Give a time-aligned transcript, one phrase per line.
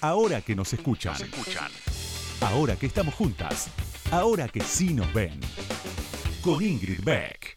[0.00, 1.16] Ahora que nos escuchan.
[2.40, 3.68] Ahora que estamos juntas.
[4.12, 5.40] Ahora que sí nos ven.
[6.40, 7.56] Con Ingrid Beck.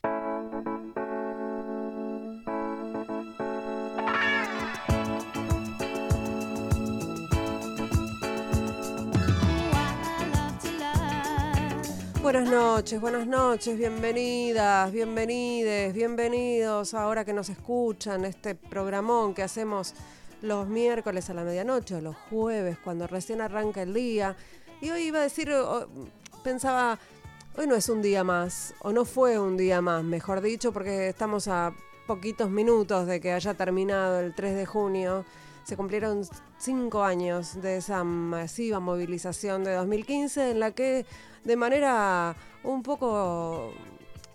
[12.24, 19.94] Buenas noches, buenas noches, bienvenidas, bienvenides, bienvenidos ahora que nos escuchan este programón que hacemos
[20.42, 24.36] los miércoles a la medianoche o los jueves cuando recién arranca el día.
[24.82, 25.52] Y hoy iba a decir,
[26.44, 26.98] pensaba,
[27.58, 31.10] hoy no es un día más, o no fue un día más, mejor dicho, porque
[31.10, 31.74] estamos a
[32.08, 35.26] poquitos minutos de que haya terminado el 3 de junio.
[35.64, 41.06] Se cumplieron cinco años de esa masiva movilización de 2015 en la que
[41.44, 43.72] de manera un poco,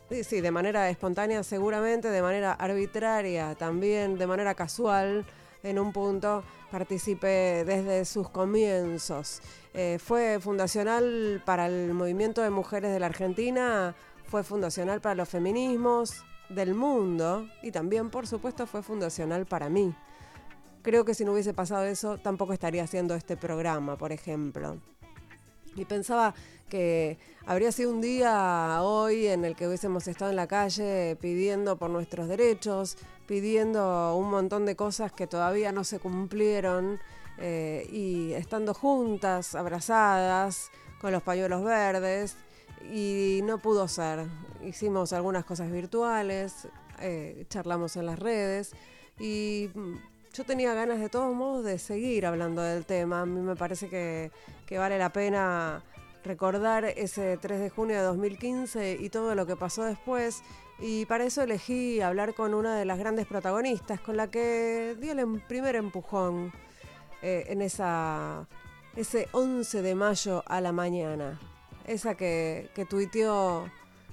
[0.09, 5.27] sí, de manera espontánea seguramente, de manera arbitraria también, de manera casual,
[5.66, 9.41] en un punto participé desde sus comienzos.
[9.74, 15.29] Eh, fue fundacional para el movimiento de mujeres de la Argentina, fue fundacional para los
[15.29, 19.95] feminismos del mundo y también, por supuesto, fue fundacional para mí.
[20.82, 24.80] Creo que si no hubiese pasado eso, tampoco estaría haciendo este programa, por ejemplo.
[25.77, 26.35] Y pensaba
[26.69, 31.77] que habría sido un día hoy en el que hubiésemos estado en la calle pidiendo
[31.77, 32.96] por nuestros derechos,
[33.27, 36.99] pidiendo un montón de cosas que todavía no se cumplieron
[37.38, 42.37] eh, y estando juntas, abrazadas, con los pañuelos verdes
[42.93, 44.27] y no pudo ser.
[44.65, 46.69] Hicimos algunas cosas virtuales,
[47.01, 48.73] eh, charlamos en las redes
[49.19, 49.71] y
[50.37, 53.23] yo tenía ganas de todos modos de seguir hablando del tema.
[53.23, 54.30] A mí me parece que,
[54.76, 55.82] vale la pena
[56.24, 60.42] recordar ese 3 de junio de 2015 y todo lo que pasó después.
[60.79, 65.12] Y para eso elegí hablar con una de las grandes protagonistas, con la que dio
[65.12, 66.53] el em, primer empujón
[67.22, 68.47] eh, en esa,
[68.94, 71.41] ese 11 de mayo a la mañana.
[71.87, 73.70] Esa que, que tuiteó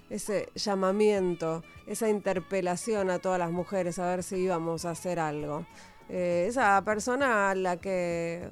[0.10, 5.66] ese llamamiento, esa interpelación a todas las mujeres a ver si íbamos a hacer algo.
[6.10, 8.50] Eh, esa persona a la que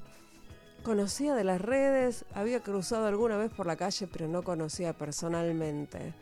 [0.84, 6.14] conocía de las redes, había cruzado alguna vez por la calle, pero no conocía personalmente.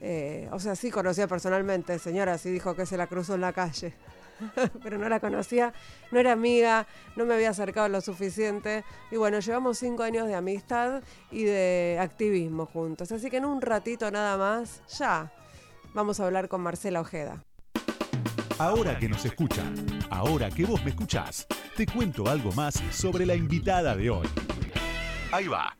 [0.00, 3.52] Eh, o sea, sí conocía personalmente, señora, sí dijo que se la cruzó en la
[3.52, 3.94] calle,
[4.82, 5.72] pero no la conocía,
[6.10, 8.84] no era amiga, no me había acercado lo suficiente.
[9.10, 13.12] Y bueno, llevamos cinco años de amistad y de activismo juntos.
[13.12, 15.32] Así que en un ratito nada más, ya,
[15.94, 17.44] vamos a hablar con Marcela Ojeda.
[18.62, 19.74] Ahora que nos escuchan,
[20.08, 24.28] ahora que vos me escuchás, te cuento algo más sobre la invitada de hoy.
[25.32, 25.76] Ahí va.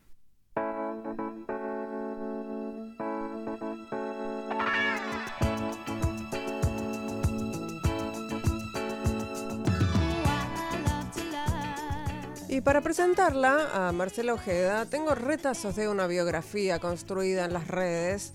[12.49, 18.35] Y para presentarla a Marcela Ojeda, tengo retazos de una biografía construida en las redes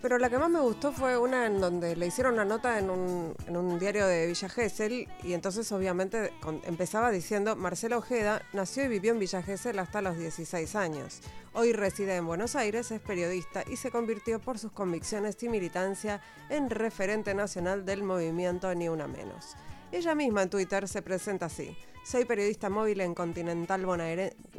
[0.00, 2.90] pero la que más me gustó fue una en donde le hicieron una nota en
[2.90, 6.32] un, diario de Villa Gesell y entonces obviamente
[6.64, 11.20] empezaba diciendo, Marcela Ojeda nació y vivió en Villa Gesell hasta los 16 años.
[11.52, 16.20] Hoy reside en Buenos Aires, es periodista y se convirtió por sus convicciones y militancia
[16.48, 19.56] en referente nacional del movimiento Ni Una Menos.
[19.90, 21.76] Ella misma en Twitter se presenta así.
[22.08, 23.84] Soy periodista móvil en Continental,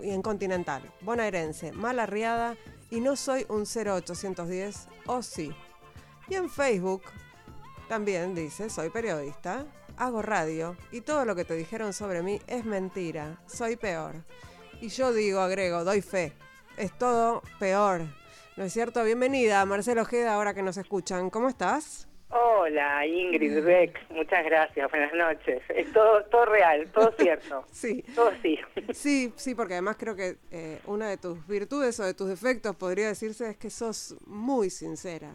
[0.04, 2.56] en Continental bonaerense, Arriada
[2.92, 5.52] y no soy un 0810 o sí.
[6.28, 7.02] Y en Facebook
[7.88, 9.66] también dice, soy periodista,
[9.98, 14.24] hago radio y todo lo que te dijeron sobre mí es mentira, soy peor.
[14.80, 16.34] Y yo digo, agrego, doy fe,
[16.78, 18.02] es todo peor.
[18.58, 19.04] ¿No es cierto?
[19.04, 21.32] Bienvenida, Marcelo Ojeda, ahora que nos escuchan.
[21.32, 22.09] ¿Cómo estás?
[22.32, 25.64] Hola, Ingrid Beck, muchas gracias, buenas noches.
[25.70, 27.66] Es todo, todo real, todo cierto.
[27.72, 28.04] sí.
[28.14, 28.60] Todo sí.
[28.94, 32.76] Sí, sí, porque además creo que eh, una de tus virtudes o de tus defectos
[32.76, 35.32] podría decirse es que sos muy sincera.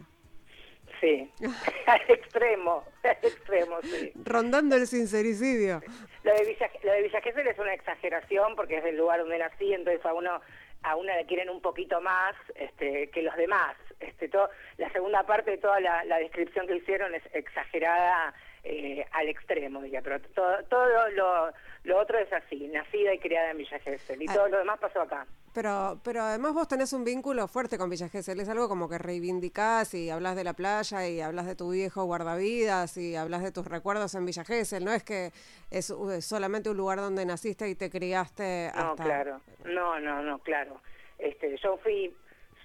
[1.01, 1.29] Sí,
[1.87, 4.13] al extremo, al extremo, sí.
[4.23, 5.81] Rondando el sincericidio.
[6.23, 9.73] Lo de Villa, lo de Villa es una exageración porque es el lugar donde nací,
[9.73, 10.39] entonces a uno
[10.85, 13.75] a una le quieren un poquito más este, que los demás.
[13.99, 14.29] Este,
[14.77, 18.33] la segunda parte de toda la, descripción que hicieron es exagerada
[18.63, 21.51] eh, al extremo, diría, pero todo, todo lo,
[21.85, 24.33] lo, otro es así, nacida y criada en Villa Gesell, y ah.
[24.33, 25.25] todo lo demás pasó acá.
[25.53, 28.97] Pero, pero además vos tenés un vínculo fuerte con Villa Gesell, es algo como que
[28.97, 33.51] reivindicás y hablas de la playa y hablas de tu viejo guardavidas y hablas de
[33.51, 35.31] tus recuerdos en Villa Gesell, no es que
[35.71, 38.83] es, solamente un lugar donde naciste y te criaste hasta...
[38.83, 40.81] No, claro, no, no, no, claro.
[41.17, 42.13] Este, yo fui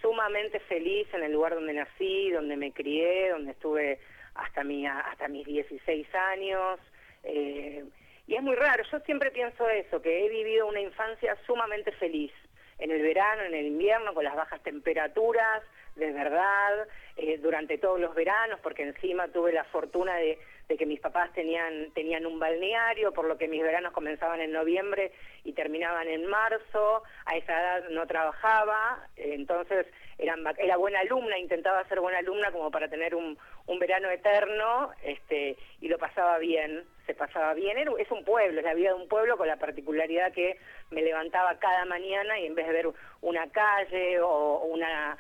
[0.01, 4.01] sumamente feliz en el lugar donde nací, donde me crié, donde estuve
[4.35, 6.81] hasta, mi, hasta mis 16 años.
[7.23, 7.85] Eh,
[8.31, 12.31] y es muy raro, yo siempre pienso eso, que he vivido una infancia sumamente feliz,
[12.79, 15.65] en el verano, en el invierno, con las bajas temperaturas,
[15.97, 16.87] de verdad,
[17.17, 20.39] eh, durante todos los veranos, porque encima tuve la fortuna de,
[20.79, 25.11] que mis papás tenían, tenían un balneario, por lo que mis veranos comenzaban en noviembre
[25.43, 29.89] y terminaban en marzo, a esa edad no trabajaba, entonces
[30.19, 33.37] era, era buena alumna, intentaba ser buena alumna como para tener un,
[33.71, 38.65] un verano eterno, este, y lo pasaba bien, se pasaba bien, es un pueblo, es
[38.65, 40.59] la vida de un pueblo con la particularidad que
[40.91, 42.89] me levantaba cada mañana y en vez de ver
[43.21, 45.17] una calle o una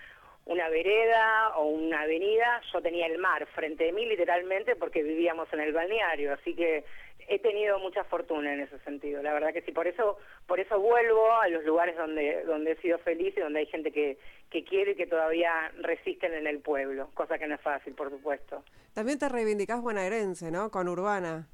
[0.46, 5.52] una vereda o una avenida, yo tenía el mar frente de mí literalmente porque vivíamos
[5.52, 6.84] en el balneario, así que
[7.30, 10.80] he tenido mucha fortuna en ese sentido, la verdad que sí, por eso por eso
[10.80, 14.18] vuelvo a los lugares donde donde he sido feliz y donde hay gente que,
[14.50, 18.10] que quiere y que todavía resisten en el pueblo, cosa que no es fácil, por
[18.10, 18.64] supuesto.
[18.94, 20.70] También te reivindicás bonaerense, ¿no?
[20.72, 21.46] Con Urbana.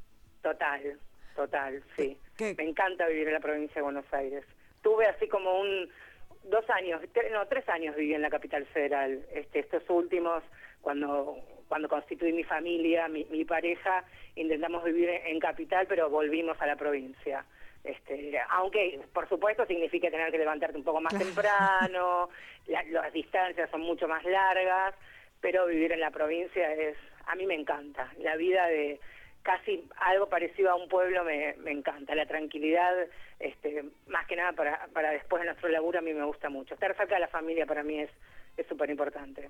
[0.43, 0.99] Total,
[1.35, 2.19] total, sí.
[2.41, 4.45] Me encanta vivir en la provincia de Buenos Aires.
[4.83, 5.91] Tuve así como un
[6.47, 7.01] dos años,
[7.33, 9.25] no, tres años viví en la capital federal.
[9.33, 10.43] Este, estos últimos,
[10.81, 11.37] cuando
[11.69, 14.05] cuando constituí mi familia, mi, pareja,
[14.35, 17.45] intentamos vivir en, capital, pero volvimos a la provincia.
[17.83, 22.29] Este, aunque, por supuesto, significa tener que levantarte un poco más temprano,
[22.67, 24.95] las distancias son mucho más largas,
[25.41, 26.97] pero vivir en la provincia es,
[27.27, 28.13] a mí me encanta.
[28.19, 29.01] La vida de,
[29.47, 32.17] casi algo parecido a un pueblo me, me encanta.
[32.17, 32.93] La tranquilidad,
[33.39, 36.75] este, más que nada para, para después de nuestro laburo, a mí me gusta mucho.
[36.75, 38.11] Estar cerca de la familia para mí es
[38.69, 39.49] súper importante.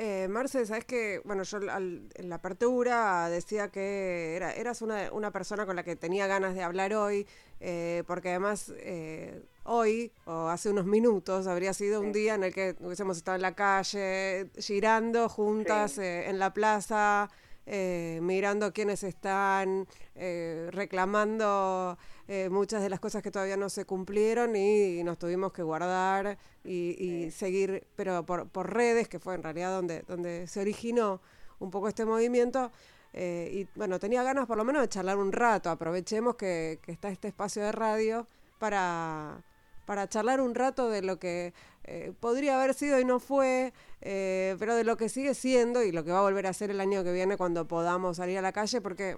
[0.00, 5.32] Eh, Marce, sabes que, bueno, yo en la apertura decía que era, eras una, una,
[5.32, 7.26] persona con la que tenía ganas de hablar hoy,
[7.58, 12.54] eh, porque además eh, hoy, o hace unos minutos, habría sido un día en el
[12.54, 17.28] que hubiésemos estado en la calle, girando juntas eh, en la plaza,
[17.70, 23.84] eh, mirando quiénes están eh, reclamando eh, muchas de las cosas que todavía no se
[23.84, 29.42] cumplieron y, nos tuvimos que guardar y, seguir, pero por, por, redes, que fue en
[29.42, 31.20] realidad donde, donde se originó
[31.58, 32.72] un poco este movimiento.
[33.12, 35.68] y bueno, tenía ganas por lo menos de charlar un rato.
[35.68, 38.26] Aprovechemos que, que está este espacio de radio
[38.58, 39.44] para,
[39.84, 41.52] para charlar un rato de lo que
[41.90, 45.90] eh, podría haber sido y no fue, eh, pero de lo que sigue siendo y
[45.90, 48.42] lo que va a volver a ser el año que viene cuando podamos salir a
[48.42, 49.16] la calle, porque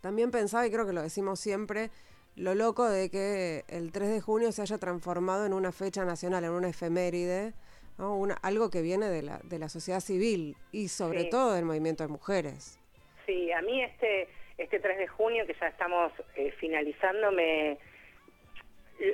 [0.00, 1.90] también pensaba, y creo que lo decimos siempre,
[2.36, 6.42] lo loco de que el 3 de junio se haya transformado en una fecha nacional,
[6.44, 7.52] en una efeméride,
[7.98, 12.02] una, algo que viene de la, de la sociedad civil y sobre todo del movimiento
[12.02, 12.80] de mujeres.
[13.26, 14.26] Sí, a mí este,
[14.56, 17.78] este 3 de junio que ya estamos eh, finalizando me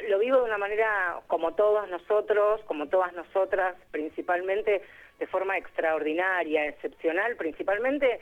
[0.08, 4.82] lo vivo de una manera como todos nosotros, como todas nosotras, principalmente
[5.18, 8.20] de forma extraordinaria, excepcional, principalmente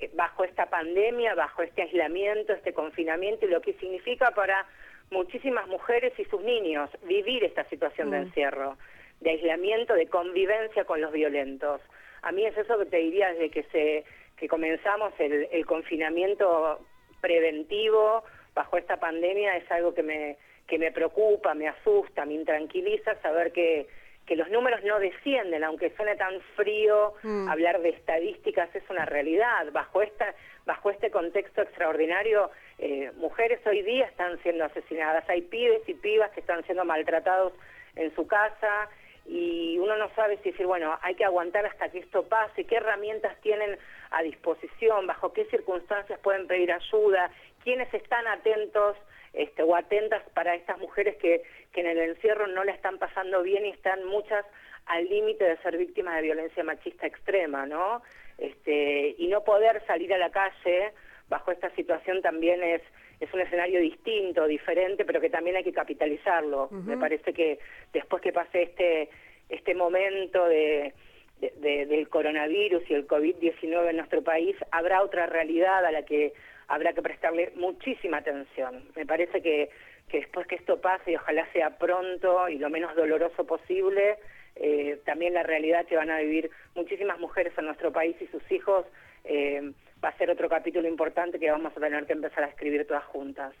[0.00, 4.66] eh, bajo esta pandemia, bajo este aislamiento, este confinamiento y lo que significa para
[5.10, 8.22] muchísimas mujeres y sus niños vivir esta situación de mm.
[8.22, 8.76] encierro,
[9.20, 11.80] de aislamiento, de convivencia con los violentos.
[12.22, 14.04] A mí es eso que te diría desde que se
[14.36, 16.78] que comenzamos el, el confinamiento
[17.22, 18.22] preventivo
[18.54, 20.36] bajo esta pandemia es algo que me
[20.66, 23.86] que me preocupa, me asusta, me intranquiliza saber que,
[24.26, 27.48] que los números no descienden, aunque suene tan frío mm.
[27.48, 29.70] hablar de estadísticas, es una realidad.
[29.72, 30.34] Bajo, esta,
[30.64, 36.30] bajo este contexto extraordinario, eh, mujeres hoy día están siendo asesinadas, hay pibes y pibas
[36.32, 37.52] que están siendo maltratados
[37.94, 38.88] en su casa
[39.28, 42.76] y uno no sabe si decir, bueno, hay que aguantar hasta que esto pase, qué
[42.76, 43.78] herramientas tienen
[44.10, 47.30] a disposición, bajo qué circunstancias pueden pedir ayuda,
[47.64, 48.96] quiénes están atentos
[49.36, 53.42] este, o atentas para estas mujeres que, que en el encierro no la están pasando
[53.42, 54.44] bien y están muchas
[54.86, 58.02] al límite de ser víctimas de violencia machista extrema, ¿no?
[58.38, 60.92] Este, y no poder salir a la calle
[61.28, 62.80] bajo esta situación también es,
[63.20, 66.68] es un escenario distinto, diferente, pero que también hay que capitalizarlo.
[66.70, 67.58] Me parece que
[67.92, 69.10] después que pase este,
[69.48, 70.94] este momento de,
[71.40, 76.32] del coronavirus y el COVID-19 en nuestro país, habrá otra realidad a la que
[76.68, 78.84] habrá que prestarle muchísima atención.
[78.96, 79.70] Me parece que,
[80.12, 84.18] después que esto pase, y ojalá sea pronto y lo menos doloroso posible,
[84.56, 88.42] eh, también la realidad que van a vivir muchísimas mujeres en nuestro país y sus
[88.50, 88.86] hijos
[89.24, 92.86] eh, va a ser otro capítulo importante que vamos a tener que empezar a escribir
[92.86, 93.54] todas juntas.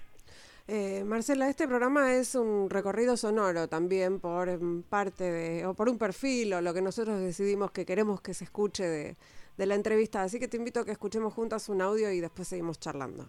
[0.68, 4.58] Eh, Marcela, este programa es un recorrido sonoro también por
[4.88, 8.44] parte de, o por un perfil o lo que nosotros decidimos que queremos que se
[8.44, 9.16] escuche de,
[9.56, 10.22] de la entrevista.
[10.22, 13.28] Así que te invito a que escuchemos juntas un audio y después seguimos charlando.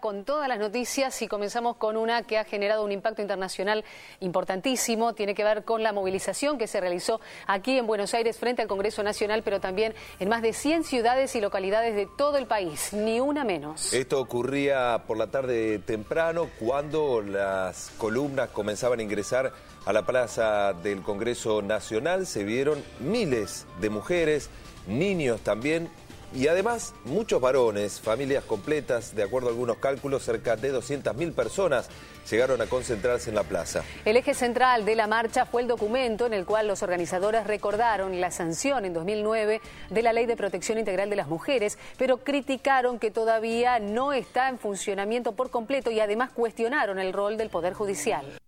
[0.00, 3.84] Con todas las noticias y comenzamos con una que ha generado un impacto internacional
[4.20, 5.14] importantísimo.
[5.14, 8.68] Tiene que ver con la movilización que se realizó aquí en Buenos Aires frente al
[8.68, 12.92] Congreso Nacional, pero también en más de 100 ciudades y localidades de todo el país,
[12.92, 13.92] ni una menos.
[13.92, 19.52] Esto ocurría por la tarde temprano cuando las columnas comenzaban a ingresar
[19.84, 22.26] a la plaza del Congreso Nacional.
[22.26, 24.50] Se vieron miles de mujeres,
[24.86, 25.88] niños también
[26.34, 31.88] y además muchos varones, familias completas, de acuerdo a algunos cálculos, cerca de 200.000 personas
[32.30, 33.82] llegaron a concentrarse en la plaza.
[34.04, 38.20] El eje central de la marcha fue el documento en el cual los organizadores recordaron
[38.20, 39.60] la sanción en 2009
[39.90, 44.48] de la Ley de Protección Integral de las Mujeres, pero criticaron que todavía no está
[44.48, 48.40] en funcionamiento por completo y además cuestionaron el rol del Poder Judicial.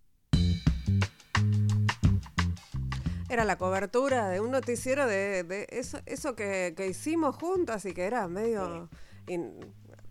[3.33, 5.67] Era la cobertura de un noticiero de,
[6.05, 8.91] eso, que, hicimos juntas y que era medio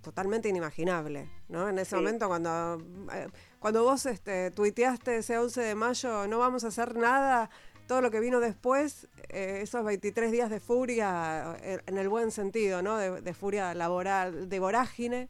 [0.00, 1.68] totalmente inimaginable, ¿no?
[1.68, 3.28] En ese momento cuando, eh,
[3.60, 7.48] cuando vos este, tuiteaste ese 11 de mayo, no vamos a hacer nada,
[7.86, 12.32] todo lo que vino después, eh, esos 23 días de furia, eh, en el buen
[12.32, 12.96] sentido, ¿no?
[12.96, 15.28] de furia laboral, de vorágine,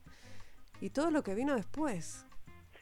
[0.81, 2.25] y todo lo que vino después.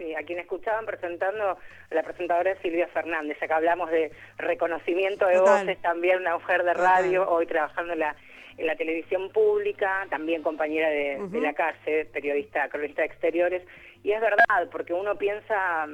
[0.01, 1.59] Sí, a quien escuchaban presentando
[1.91, 7.29] la presentadora Silvia Fernández, acá hablamos de reconocimiento de voces, también una mujer de radio,
[7.29, 8.17] hoy trabajando en la,
[8.57, 13.63] en la televisión pública, también compañera de, de la calle, periodista, cronista de exteriores,
[14.03, 15.87] y es verdad, porque uno piensa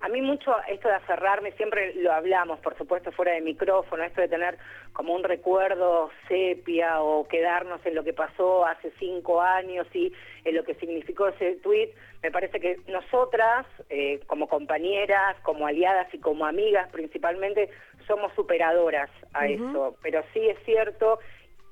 [0.00, 4.20] a mí mucho esto de aferrarme, siempre lo hablamos, por supuesto, fuera de micrófono, esto
[4.20, 4.56] de tener
[4.92, 10.12] como un recuerdo sepia o quedarnos en lo que pasó hace cinco años y
[10.44, 11.90] en lo que significó ese tuit,
[12.22, 17.68] me parece que nosotras, eh, como compañeras, como aliadas y como amigas principalmente,
[18.06, 19.96] somos superadoras a eso.
[20.00, 21.18] Pero sí es cierto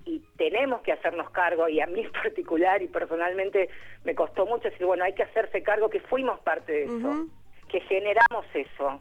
[0.04, 3.68] y tenemos que hacernos cargo, y a mí en particular y personalmente
[4.04, 7.26] me costó mucho decir, bueno, hay que hacerse cargo que fuimos parte de eso
[7.68, 9.00] que generamos eso,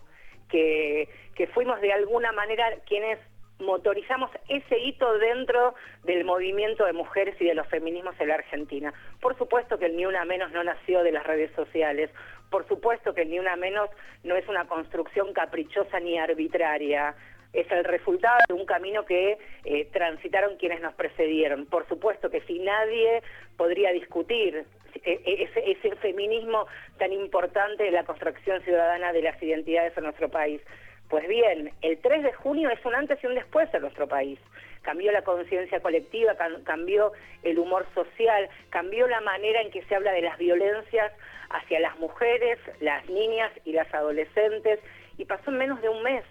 [0.50, 3.20] que, que fuimos de alguna manera quienes
[3.60, 8.94] motorizamos ese hito dentro del movimiento de mujeres y de los feminismos en la Argentina.
[9.22, 12.10] Por supuesto que el Ni Una Menos no nació de las redes sociales,
[12.50, 13.90] por supuesto que el Ni Una Menos
[14.24, 17.16] no es una construcción caprichosa ni arbitraria,
[17.54, 21.66] es el resultado de un camino que eh, transitaron quienes nos precedieron.
[21.66, 23.24] Por supuesto que si nadie
[23.56, 24.66] podría discutir
[25.04, 30.62] ese, ese feminismo tan importante de la construcción ciudadana de las identidades en nuestro país.
[31.10, 34.40] Pues bien, el 3 de junio es un antes y un después en nuestro país.
[34.82, 37.12] Cambió la conciencia colectiva, cambió
[37.44, 41.12] el humor social, cambió la manera en que se habla de las violencias
[41.50, 44.80] hacia las mujeres, las niñas y las adolescentes,
[45.18, 46.24] y pasó en menos de un mes.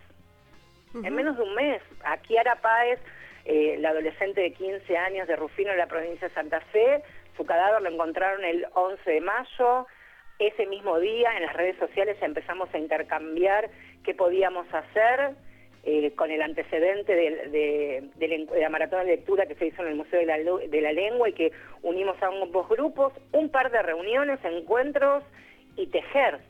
[0.95, 1.83] En menos de un mes.
[2.05, 3.01] Aquí Kiara Páez,
[3.45, 7.03] eh, la adolescente de 15 años de Rufino en la provincia de Santa Fe,
[7.37, 9.87] su cadáver lo encontraron el 11 de mayo.
[10.39, 13.71] Ese mismo día en las redes sociales empezamos a intercambiar
[14.03, 15.37] qué podíamos hacer
[15.85, 20.19] eh, con el antecedente de, la maratón de lectura que se hizo en el Museo
[20.21, 24.41] de la, de la Lengua y que unimos a ambos grupos, un par de reuniones,
[24.45, 25.23] encuentros
[25.77, 26.41] y tejer.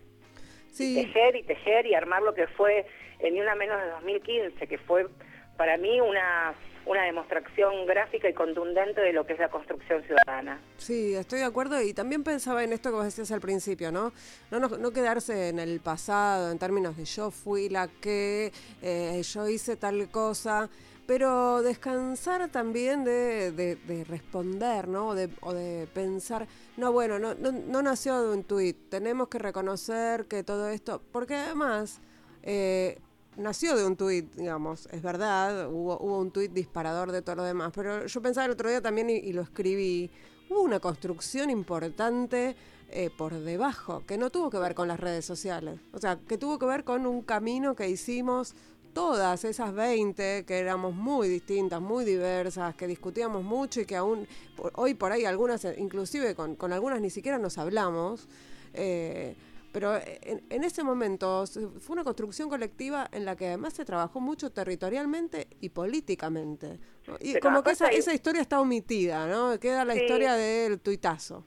[0.76, 2.86] tejer y tejer y armar lo que fue
[3.18, 5.06] en Ni Una Menos de 2015, que fue
[5.56, 6.54] para mí una
[6.86, 10.60] una demostración gráfica y contundente de lo que es la construcción ciudadana.
[10.76, 14.12] Sí, estoy de acuerdo y también pensaba en esto que vos decías al principio, ¿no?
[14.50, 19.48] No, no, quedarse en el pasado en términos de yo fui la que, eh, yo
[19.48, 20.68] hice tal cosa,
[21.06, 25.08] pero descansar también de, de, responder, ¿no?
[25.08, 26.46] O de, o de, pensar,
[26.76, 31.00] no, bueno, no, no, no nació de un tuit, tenemos que reconocer que todo esto,
[31.12, 32.00] porque además...
[32.42, 32.98] Eh,
[33.36, 37.72] nació de un tuit, digamos, es verdad, hubo, un tuit disparador de todo lo demás,
[37.74, 40.10] pero yo pensaba el otro día también y, lo escribí,
[40.48, 42.56] hubo una construcción importante
[42.90, 46.38] eh, por debajo, que no tuvo que ver con las redes sociales, o sea, que
[46.38, 48.54] tuvo que ver con un camino que hicimos
[48.92, 54.26] todas esas 20 que éramos muy distintas, muy diversas, que discutíamos mucho y que aún
[54.74, 58.28] hoy por ahí algunas, inclusive con, con algunas ni siquiera nos hablamos.
[58.72, 59.34] Eh,
[59.74, 61.44] pero en, ese momento
[61.80, 66.78] fue una construcción colectiva en la que además se trabajó mucho territorialmente y políticamente.
[67.20, 69.58] Y como que esa, esa historia está omitida, ¿no?
[69.58, 71.44] Queda la historia del tuitazo.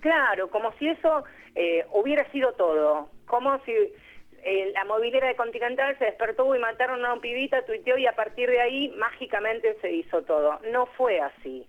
[0.00, 1.22] Claro, como si eso
[1.54, 3.10] eh, hubiera sido todo.
[3.26, 7.96] Como si eh, la movilera de Continental se despertó y mataron a un pibita, tuiteó
[7.96, 10.58] y a partir de ahí mágicamente se hizo todo.
[10.72, 11.64] No fue así.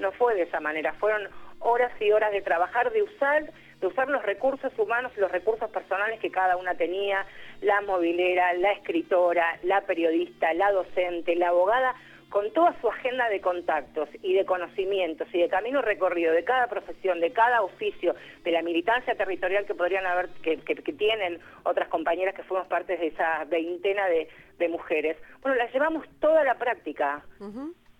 [0.00, 0.92] No fue de esa manera.
[0.94, 1.28] Fueron
[1.60, 3.52] horas y horas de trabajar, de usar
[3.82, 7.26] de usar los recursos humanos y los recursos personales que cada una tenía,
[7.60, 11.94] la movilera, la escritora, la periodista, la docente, la abogada,
[12.30, 16.68] con toda su agenda de contactos y de conocimientos y de camino recorrido de cada
[16.68, 20.56] profesión, de cada oficio, de la militancia territorial que podrían haber, que,
[20.96, 24.28] tienen otras compañeras que fuimos parte de esa veintena de,
[24.68, 25.16] mujeres.
[25.42, 27.24] Bueno, las llevamos toda la práctica.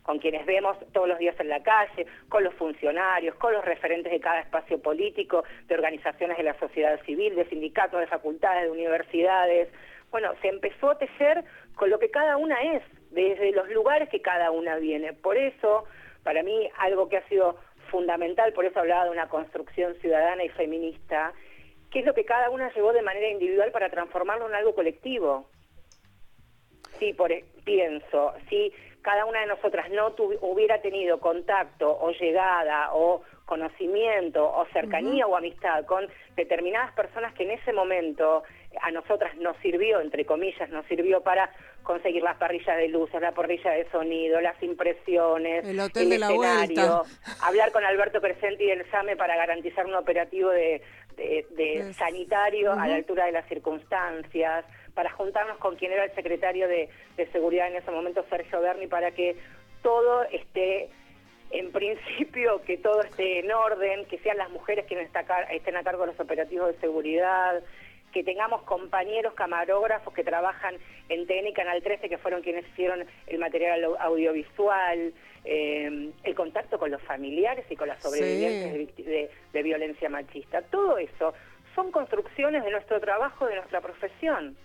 [0.03, 4.13] Con quienes vemos todos los días en la calle, con los funcionarios, con los referentes
[4.13, 8.71] de cada espacio político, de organizaciones de la sociedad civil, de sindicatos, de facultades, de
[8.71, 9.69] universidades.
[10.11, 11.45] Bueno, se empezó a tejer
[11.77, 15.13] con lo que cada una es, desde los lugares que cada una viene.
[15.13, 15.85] Por eso,
[16.25, 17.57] para mí, algo que ha sido
[17.91, 21.33] fundamental, por eso hablaba de una construcción ciudadana y feminista,
[21.91, 25.47] que es lo que cada una llevó de manera individual para transformarlo en algo colectivo.
[26.99, 32.95] Sí, por, e, pienso, si cada una de nosotras no hubiera tenido contacto o llegada
[32.95, 38.45] o conocimiento o cercanía o amistad con determinadas personas que en ese momento
[38.81, 41.51] a nosotras nos sirvió, entre comillas, nos sirvió para
[41.83, 47.03] conseguir las parrillas de luces, la parrilla de sonido, las impresiones, el, escenario,
[47.43, 50.81] hablar con Alberto Crescenti del SAME para garantizar un operativo de,
[51.99, 56.89] sanitario a la altura de las circunstancias, para juntarnos con quien era el secretario de,
[57.31, 59.37] Seguridad en ese momento, Sergio Berni, para que
[59.83, 60.91] todo esté
[61.51, 65.11] en principio que todo esté en orden, que sean las mujeres quienes
[65.51, 67.63] estén a cargo de los operativos de seguridad,
[68.13, 70.77] que tengamos compañeros camarógrafos que trabajan
[71.09, 75.13] en TN y Canal 13, que fueron quienes hicieron el material audiovisual,
[75.45, 79.05] eh, el contacto con los familiares y con las sobrevivientes
[79.53, 80.63] de, violencia machista.
[80.63, 81.35] Todo eso
[81.75, 84.57] son construcciones de nuestro trabajo, de nuestra profesión,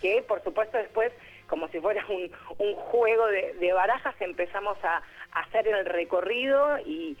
[0.00, 1.12] que por supuesto después,
[1.48, 7.16] como si fuera un, juego de, barajas, empezamos a, hacer el recorrido y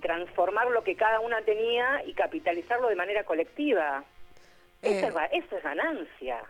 [0.00, 4.04] transformar lo que cada una tenía y capitalizarlo de manera colectiva.
[4.82, 5.08] Eh, eso,
[5.56, 6.40] es, ganancia.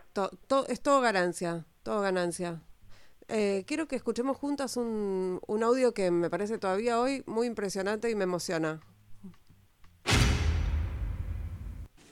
[0.67, 2.61] es todo ganancia, todo ganancia.
[3.27, 8.09] Eh, quiero que escuchemos juntas un, un audio que me parece todavía hoy muy impresionante
[8.09, 8.81] y me emociona.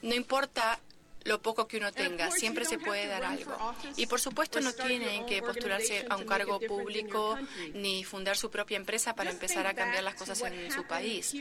[0.01, 0.79] No importa
[1.27, 3.55] lo poco que uno tenga, siempre se puede dar algo.
[3.97, 7.37] Y por supuesto no tienen que postularse a un cargo público
[7.73, 11.33] ni fundar su propia empresa para empezar a cambiar las cosas en su país.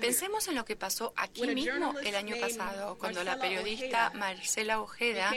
[0.00, 5.30] Pensemos en lo que pasó aquí mismo el año pasado, cuando la periodista Marcela Ojeda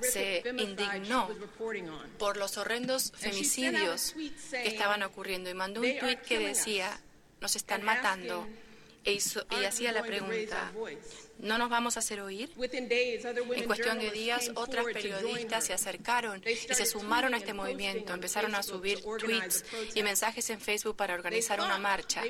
[0.00, 1.28] se indignó
[2.18, 4.14] por los horrendos femicidios
[4.50, 7.00] que estaban ocurriendo y mandó un tuit que decía,
[7.40, 8.46] nos están matando.
[9.04, 10.70] E y hacía la pregunta,
[11.38, 12.50] ¿No nos vamos a hacer oír?
[12.56, 18.14] En cuestión de días, otras periodistas se acercaron y se sumaron a este movimiento.
[18.14, 19.64] Empezaron a subir tweets
[19.94, 22.22] y mensajes en Facebook para organizar una marcha.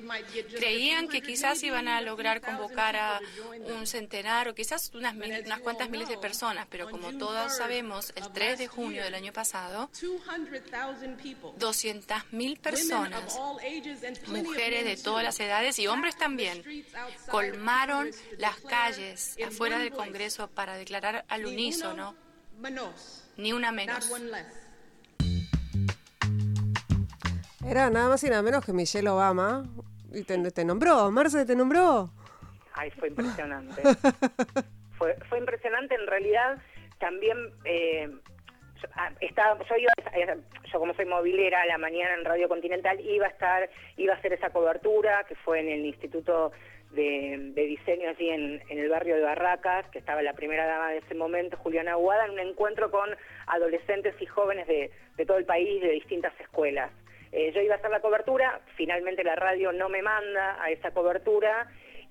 [0.57, 3.21] Creían que quizás iban a lograr convocar a
[3.67, 8.33] un centenar o quizás unas, unas cuantas miles de personas, pero como todos sabemos, el
[8.33, 9.91] 3 de junio del año pasado,
[11.59, 13.39] 200.000 personas,
[14.29, 16.63] mujeres de todas las edades y hombres también,
[17.31, 18.92] colmaron las calles
[19.47, 22.15] afuera del Congreso para declarar al unísono,
[23.37, 24.11] ni una menos.
[27.65, 29.65] Era nada más y nada menos que Michelle Obama.
[30.13, 32.11] Y te, nombró, Marce te nombró.
[32.75, 33.83] Ay, fue impresionante.
[34.99, 36.59] fue, fue impresionante, en realidad
[36.99, 38.09] también eh,
[38.95, 39.93] ah, estaba, yo iba,
[40.73, 44.17] yo como soy movilera a la mañana en Radio Continental iba a estar, iba a
[44.17, 46.53] hacer esa cobertura que fue en el Instituto
[46.93, 51.15] de, diseño allí en, el barrio de Barracas, que estaba la primera dama de ese
[51.15, 53.09] momento, Juliana Aguada, en un encuentro con
[53.47, 54.91] adolescentes y jóvenes de,
[55.27, 56.91] todo el país, de distintas escuelas.
[57.31, 60.91] Eh, yo iba a hacer la cobertura, finalmente la radio no me manda a esa
[60.91, 61.67] cobertura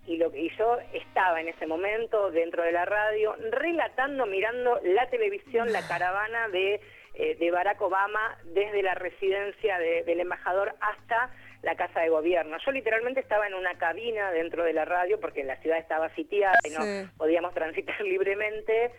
[0.08, 5.08] y, lo, y yo estaba en ese momento dentro de la radio relatando, mirando la
[5.10, 6.82] televisión, la caravana de,
[7.13, 11.30] eh, de Barack Obama desde la residencia del embajador hasta
[11.62, 12.58] la casa de gobierno.
[12.65, 16.58] Yo literalmente estaba en una cabina dentro de la radio porque la ciudad estaba sitiada
[16.63, 18.91] y no podíamos transitar libremente,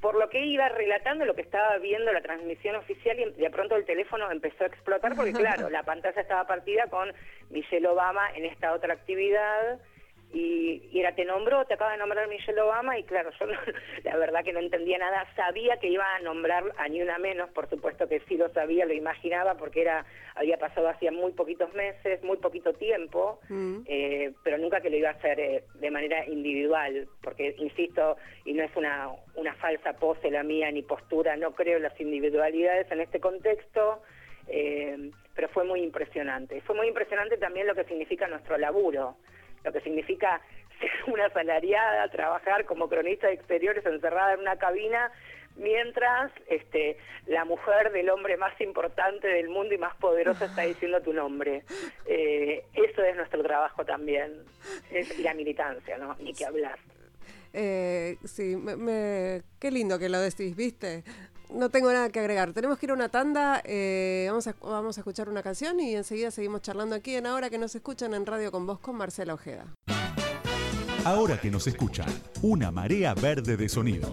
[0.00, 3.76] por lo que iba relatando lo que estaba viendo la transmisión oficial y de pronto
[3.76, 7.12] el teléfono empezó a explotar porque claro, la pantalla estaba partida con
[7.50, 9.78] Michelle Obama en esta otra actividad
[10.32, 13.46] y, era te nombró, te acaba de nombrar Michelle Obama y claro, yo
[14.04, 17.50] la verdad que no entendía nada, sabía que iba a nombrar a ni una menos,
[17.50, 21.72] por supuesto que sí lo sabía, lo imaginaba porque era había pasado hacía muy poquitos
[21.74, 23.80] meses, muy poquito tiempo, mm.
[23.86, 28.52] eh, pero nunca que lo iba a hacer eh, de manera individual, porque insisto, y
[28.52, 32.90] no es una, una falsa pose la mía ni postura, no creo en las individualidades
[32.90, 34.02] en este contexto,
[34.48, 36.60] eh, pero fue muy impresionante.
[36.62, 39.16] Fue muy impresionante también lo que significa nuestro laburo
[39.64, 40.40] lo que significa
[40.80, 45.10] ser una asalariada, trabajar como cronista de exteriores encerrada en una cabina
[45.56, 46.96] mientras este,
[47.26, 51.64] la mujer del hombre más importante del mundo y más poderoso está diciendo tu nombre.
[52.12, 54.42] Eh, eso es nuestro trabajo también,
[54.90, 56.16] es la militancia, ¿no?
[56.18, 56.76] Ni que hablar.
[57.52, 61.04] Eh, sí, me, qué lindo que lo decís, ¿viste?
[61.52, 62.52] No tengo nada que agregar.
[62.52, 63.60] Tenemos que ir a una tanda.
[63.64, 67.50] Eh, vamos, a, vamos a escuchar una canción y enseguida seguimos charlando aquí en Ahora
[67.50, 69.66] que nos escuchan en Radio con Vos con Marcela Ojeda.
[71.04, 72.08] Ahora que nos escuchan,
[72.42, 74.12] una marea verde de sonido.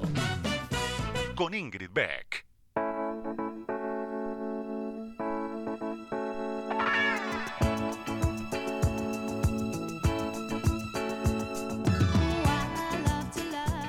[1.35, 2.45] Con Ingrid Beck.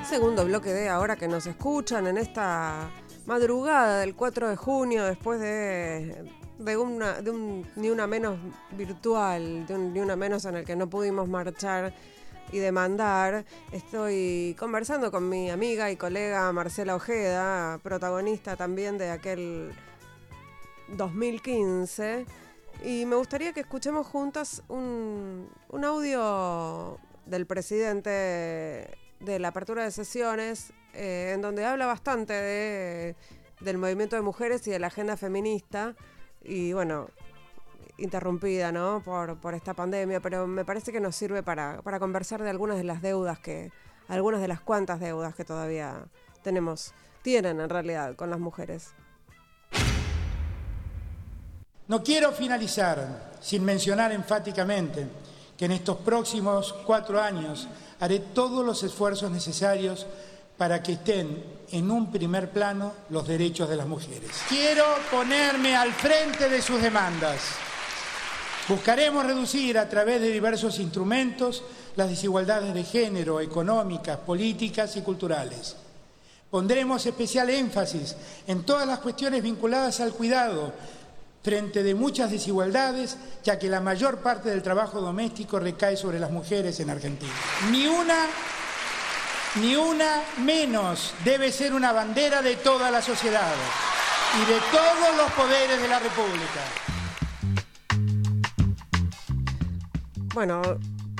[0.07, 2.89] Segundo bloque de Ahora que nos escuchan en esta
[3.29, 6.25] madrugada del 4 de junio, después de,
[6.57, 8.39] de una, de un ni una menos
[8.71, 11.93] virtual, de un ni una menos en el que no pudimos marchar
[12.51, 19.73] y demandar, estoy conversando con mi amiga y colega Marcela Ojeda, protagonista también de aquel
[20.97, 22.25] 2015.
[22.83, 28.09] Y me gustaría que escuchemos juntas un, un audio del presidente
[29.19, 33.15] de la apertura de sesiones, eh, en donde habla bastante de,
[33.59, 35.95] del movimiento de mujeres y de la agenda feminista.
[36.41, 37.09] Y bueno,
[37.97, 39.01] interrumpida ¿no?
[39.03, 42.77] por, por esta pandemia, pero me parece que nos sirve para, para conversar de algunas
[42.77, 43.71] de las deudas que,
[44.07, 46.05] algunas de las cuantas deudas que todavía
[46.41, 48.93] tenemos, tienen en realidad con las mujeres.
[51.87, 55.07] No quiero finalizar sin mencionar enfáticamente
[55.57, 57.67] que en estos próximos cuatro años
[57.99, 60.05] haré todos los esfuerzos necesarios
[60.59, 61.41] para que estén
[61.71, 64.29] en un primer plano los derechos de las mujeres.
[64.49, 67.39] Quiero ponerme al frente de sus demandas.
[68.67, 71.63] Buscaremos reducir a través de diversos instrumentos
[71.95, 75.77] las desigualdades de género, económicas, políticas y culturales.
[76.51, 80.73] Pondremos especial énfasis en todas las cuestiones vinculadas al cuidado
[81.41, 86.31] frente de muchas desigualdades, ya que la mayor parte del trabajo doméstico recae sobre las
[86.31, 87.31] mujeres en Argentina.
[87.71, 88.27] Ni una,
[89.55, 93.53] ni una menos debe ser una bandera de toda la sociedad
[94.35, 96.61] y de todos los poderes de la República.
[100.33, 100.61] Bueno,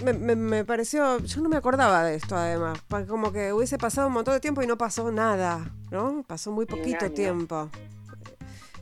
[0.03, 4.07] me, me, me, pareció, yo no me acordaba de esto además, como que hubiese pasado
[4.07, 6.23] un montón de tiempo y no pasó nada, ¿no?
[6.27, 7.69] Pasó muy poquito tiempo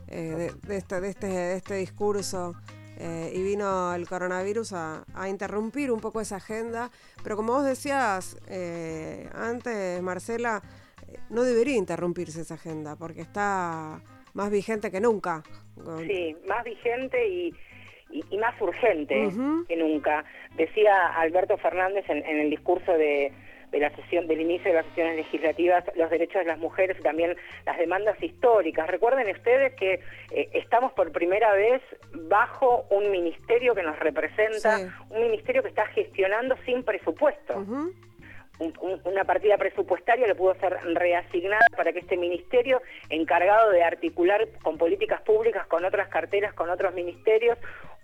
[0.08, 2.54] eh, de, de, este, de, este, de este discurso.
[3.00, 6.90] Eh, y vino el coronavirus a, a, interrumpir un poco esa agenda.
[7.22, 10.62] Pero como vos decías eh, antes, Marcela,
[11.30, 14.00] no debería interrumpirse esa agenda porque está
[14.34, 15.44] más vigente que nunca.
[16.06, 17.54] Sí, más vigente y,
[18.10, 19.66] y, y más urgente uh -huh.
[19.68, 20.24] que nunca.
[20.56, 23.32] Decía Alberto Fernández en, en el discurso de,
[23.70, 27.02] de la sesión del inicio de las sesiones legislativas los derechos de las mujeres y
[27.02, 28.86] también las demandas históricas.
[28.88, 30.00] Recuerden ustedes que
[30.30, 34.86] eh, estamos por primera vez bajo un ministerio que nos representa, sí.
[35.10, 37.58] un ministerio que está gestionando sin presupuesto.
[37.58, 37.94] Uh -huh.
[39.04, 44.76] Una partida presupuestaria le pudo ser reasignada para que este ministerio, encargado de articular con
[44.78, 47.56] políticas públicas, con otras carteras, con otros ministerios,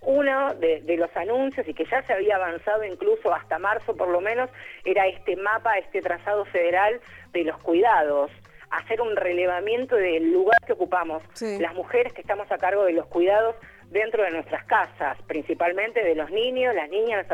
[0.05, 4.09] uno de, de, los anuncios y que ya se había avanzado incluso hasta marzo por
[4.09, 4.51] lo menos,
[4.85, 7.01] era este mapa, este trazado federal
[7.33, 8.31] de los cuidados
[8.71, 11.59] hacer un relevamiento del lugar que ocupamos, sí.
[11.61, 13.55] las mujeres que estamos a cargo de los cuidados
[13.91, 17.27] dentro de nuestras casas, principalmente de los niños, las niñas,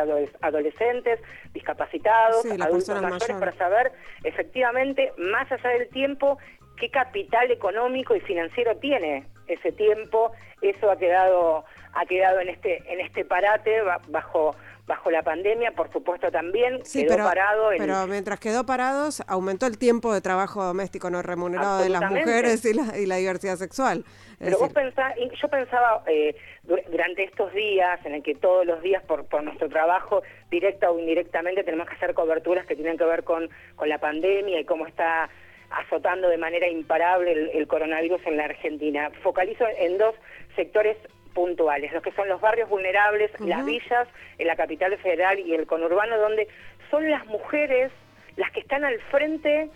[0.42, 1.20] adolescentes,
[1.54, 3.40] discapacitados, sí, adultos mayores, mayor.
[3.40, 3.92] para saber
[4.24, 6.38] efectivamente, más allá del tiempo,
[6.76, 10.33] qué capital económico y financiero tiene ese tiempo.
[10.61, 14.55] Eso ha quedado ha quedado en este en este parate bajo
[14.90, 17.70] bajo la pandemia, por supuesto también sí, quedó pero, parado.
[17.70, 17.79] En...
[17.79, 22.64] Pero mientras quedó parados, aumentó el tiempo de trabajo doméstico no remunerado de las mujeres
[22.64, 24.05] y la, y la diversidad sexual.
[24.40, 24.66] Pero decir...
[24.66, 29.26] vos pensás, yo pensaba eh, durante estos días, en el que todos los días por,
[29.26, 33.48] por nuestro trabajo, directa o indirectamente, tenemos que hacer coberturas que tienen que ver con,
[33.76, 35.31] con la pandemia y cómo está
[35.70, 39.12] azotando de manera imparable el, el coronavirus en la Argentina.
[39.22, 40.16] Focalizo en dos
[40.57, 40.96] sectores
[41.40, 43.48] puntuales, los que son los barrios vulnerables, uh -huh.
[43.48, 44.07] las villas,
[44.38, 46.44] en la capital federal y el conurbano, donde
[46.90, 47.90] son las mujeres
[48.37, 49.70] las que están al frente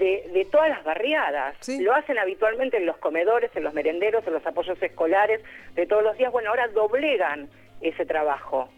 [0.00, 1.54] de, de todas las barriadas.
[1.60, 1.74] Sí.
[1.86, 5.40] Lo hacen habitualmente en los comedores, en los merenderos, en los apoyos escolares
[5.78, 6.32] de todos los días.
[6.32, 7.48] Bueno, ahora doblegan
[7.80, 8.68] ese trabajo.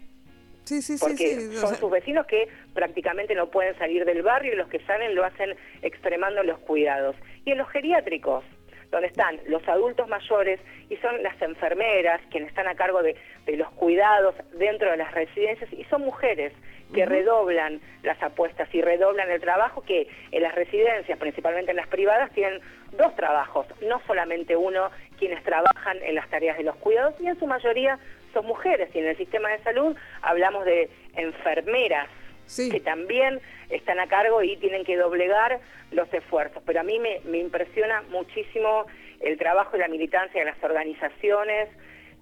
[0.69, 1.57] Sí, sí, porque sí, sí.
[1.57, 5.23] son sus vecinos que prácticamente no pueden salir del barrio y los que salen lo
[5.23, 5.49] hacen
[5.81, 7.15] extremando los cuidados.
[7.43, 8.43] Y en los geriátricos,
[8.91, 13.15] donde están los adultos mayores y son las enfermeras quienes están a cargo de,
[13.47, 16.53] los cuidados dentro de las residencias y son mujeres
[16.93, 21.87] que redoblan las apuestas y redoblan el trabajo que en las residencias, principalmente en las
[21.87, 27.15] privadas, tienen dos trabajos, no solamente uno, quienes trabajan en las tareas de los cuidados
[27.19, 27.99] y en su mayoría
[28.33, 28.89] son mujeres.
[28.93, 32.07] Y en el sistema de salud hablamos de enfermeras
[32.55, 35.59] que también están a cargo y tienen que doblegar
[35.91, 36.61] los esfuerzos.
[36.65, 38.85] Pero a mí me, impresiona muchísimo
[39.21, 41.69] el trabajo y la militancia de las organizaciones,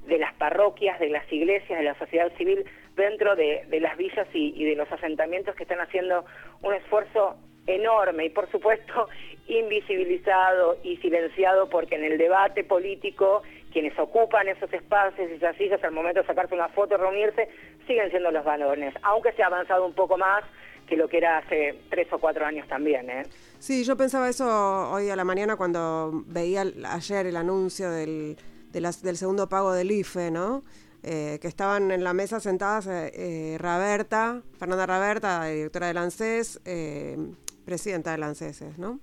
[0.08, 4.64] de las parroquias, de las iglesias, de la sociedad civil dentro de, las villas y,
[4.64, 6.26] de los asentamientos que están haciendo
[6.62, 7.38] un esfuerzo
[7.68, 9.10] enorme y por supuesto
[9.48, 15.84] invisibilizado y silenciado porque en el debate político quienes ocupan esos espacios y esas sillas
[15.84, 17.50] al momento de sacarse una foto, reunirse,
[17.86, 20.44] siguen siendo los varones, aunque se ha avanzado un poco más
[20.88, 23.10] que lo que era hace tres o cuatro años también.
[23.10, 23.24] ¿eh?
[23.60, 28.38] Sí, yo pensaba eso hoy a la mañana cuando veía ayer el anuncio del,
[28.72, 30.64] del segundo pago del IFE, ¿no?
[31.04, 36.62] Eh, que estaban en la mesa sentadas eh, eh Raberta, Fernanda Raberta, directora del ANSES,
[37.66, 39.00] presidenta del ANSES, ¿no?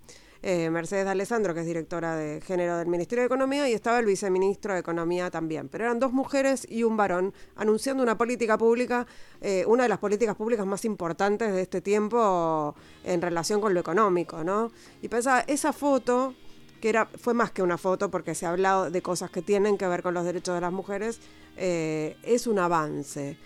[0.46, 4.04] Eh, Mercedes Alessandro, que es directora de género del Ministerio de Economía, y estaba el
[4.04, 5.70] viceministro de Economía también.
[5.70, 9.06] Pero eran dos mujeres y un varón anunciando una política pública,
[9.40, 13.80] eh, una de las políticas públicas más importantes de este tiempo en relación con lo
[13.80, 14.70] económico, ¿no?
[15.00, 16.34] Y pensaba, esa foto
[16.78, 19.78] que era, fue más que una foto porque se ha hablado de cosas que tienen
[19.78, 21.20] que ver con los derechos de las mujeres,
[21.56, 23.38] eh, es un avance.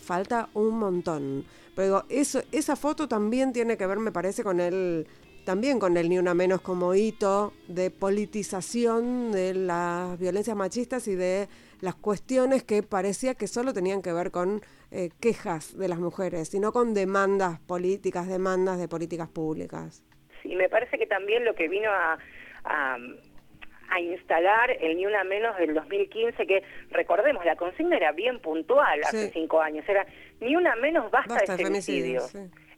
[0.00, 1.44] falta un montón.
[1.74, 5.06] Pero digo, eso, esa foto también tiene que ver, me parece, con el
[5.48, 11.14] también con el Ni Una Menos como hito de politización de las violencias machistas y
[11.14, 11.48] de
[11.80, 16.50] las cuestiones que parecía que solo tenían que ver con eh, quejas de las mujeres,
[16.50, 20.04] sino con demandas políticas, demandas de políticas públicas.
[20.42, 22.18] Sí, me parece que también lo que vino a,
[22.64, 29.00] a, instalar el Ni Una Menos del 2015, que recordemos, la consigna era bien puntual
[29.02, 30.04] hace cinco años, era
[30.40, 32.20] Ni Una Menos basta, de femicidio.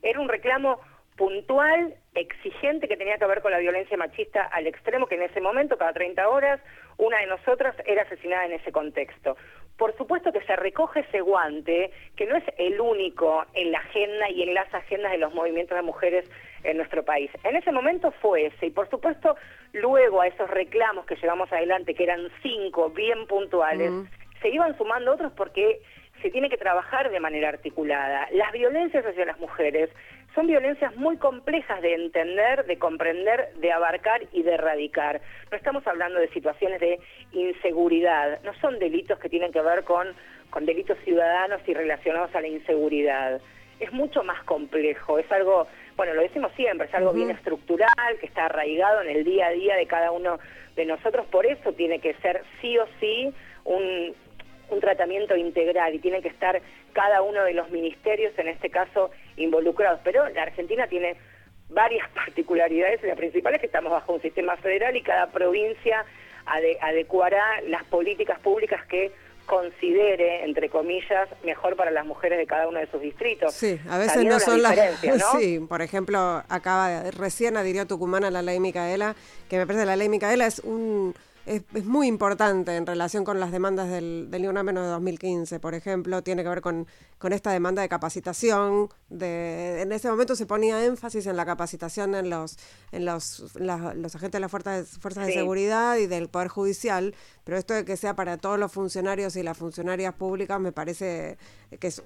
[0.03, 0.81] Era un reclamo
[1.21, 5.43] puntual, exigente, que tenía que ver con la violencia machista al extremo, que en ese
[5.43, 6.63] momento, cada 30 horas,
[6.97, 9.37] una de nosotras era asesinada en ese contexto.
[9.77, 14.31] Por supuesto que se recoge ese guante, que no es el único en la agenda
[14.31, 16.25] y en las agendas de los movimientos de mujeres
[16.65, 17.31] en nuestro país.
[17.45, 19.37] En ese momento fue ese, y por supuesto,
[19.75, 23.93] luego a esos reclamos que llevamos adelante, que eran cinco bien puntuales,
[24.41, 25.83] se iban sumando otros porque
[26.23, 28.29] se tiene que trabajar de manera articulada.
[28.33, 29.91] Las violencias hacia las mujeres
[30.35, 35.21] son violencias muy complejas de entender, de comprender, de abarcar y de erradicar.
[35.51, 37.01] No estamos hablando de situaciones de
[37.33, 40.09] inseguridad, no son delitos que tienen que ver con,
[40.51, 43.41] con delitos ciudadanos y relacionados a la inseguridad.
[43.81, 48.27] Es mucho más complejo, es algo, bueno, lo decimos siempre, es algo bien estructural, que
[48.27, 50.39] está arraigado en el día a día de cada uno
[50.77, 53.33] de nosotros, por eso tiene que ser sí o sí
[53.65, 54.15] un,
[54.71, 56.61] un tratamiento integral y tiene que estar
[56.93, 60.01] cada uno de los ministerios, en este caso, involucrados.
[60.05, 61.17] Pero la Argentina tiene
[61.69, 66.05] varias particularidades, la principal es que estamos bajo un sistema federal y cada provincia
[66.81, 69.13] adecuará las políticas públicas que
[69.47, 73.53] considere, entre comillas, mejor para las mujeres de cada uno de sus distritos.
[73.53, 74.79] Sí, a veces no son las...
[75.39, 79.17] Sí, por ejemplo, acaba recién adhirió Tucumán a la ley Micaela,
[79.49, 81.15] que me parece que la ley Micaela es un
[81.51, 85.59] es, muy importante en relación con las demandas del, del Ni Una Menos de 2015,
[85.59, 86.87] por ejemplo, tiene que ver con,
[87.19, 88.89] con esta demanda de capacitación.
[89.09, 92.57] De, en ese momento se ponía énfasis en la capacitación en los,
[92.93, 97.17] en los, los agentes de las fuerzas, fuerzas de seguridad y del Poder Judicial,
[97.51, 101.37] pero esto de que sea para todos los funcionarios y las funcionarias públicas me parece
[101.81, 102.01] que es,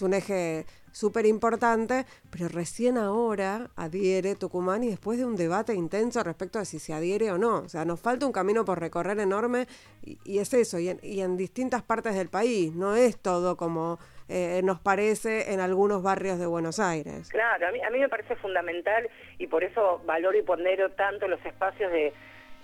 [0.00, 6.22] un eje súper importante, pero recién ahora adhiere Tucumán y después de un debate intenso
[6.22, 7.62] respecto a si se adhiere o no.
[7.62, 9.66] O sea, nos falta un camino por recorrer enorme
[10.04, 14.78] y, es eso, y en, distintas partes del país, no es todo como eh, nos
[14.78, 17.28] parece en algunos barrios de Buenos Aires.
[17.28, 21.26] Claro, a mí, a mí me parece fundamental y por eso valoro y pondero tanto
[21.26, 22.12] los espacios de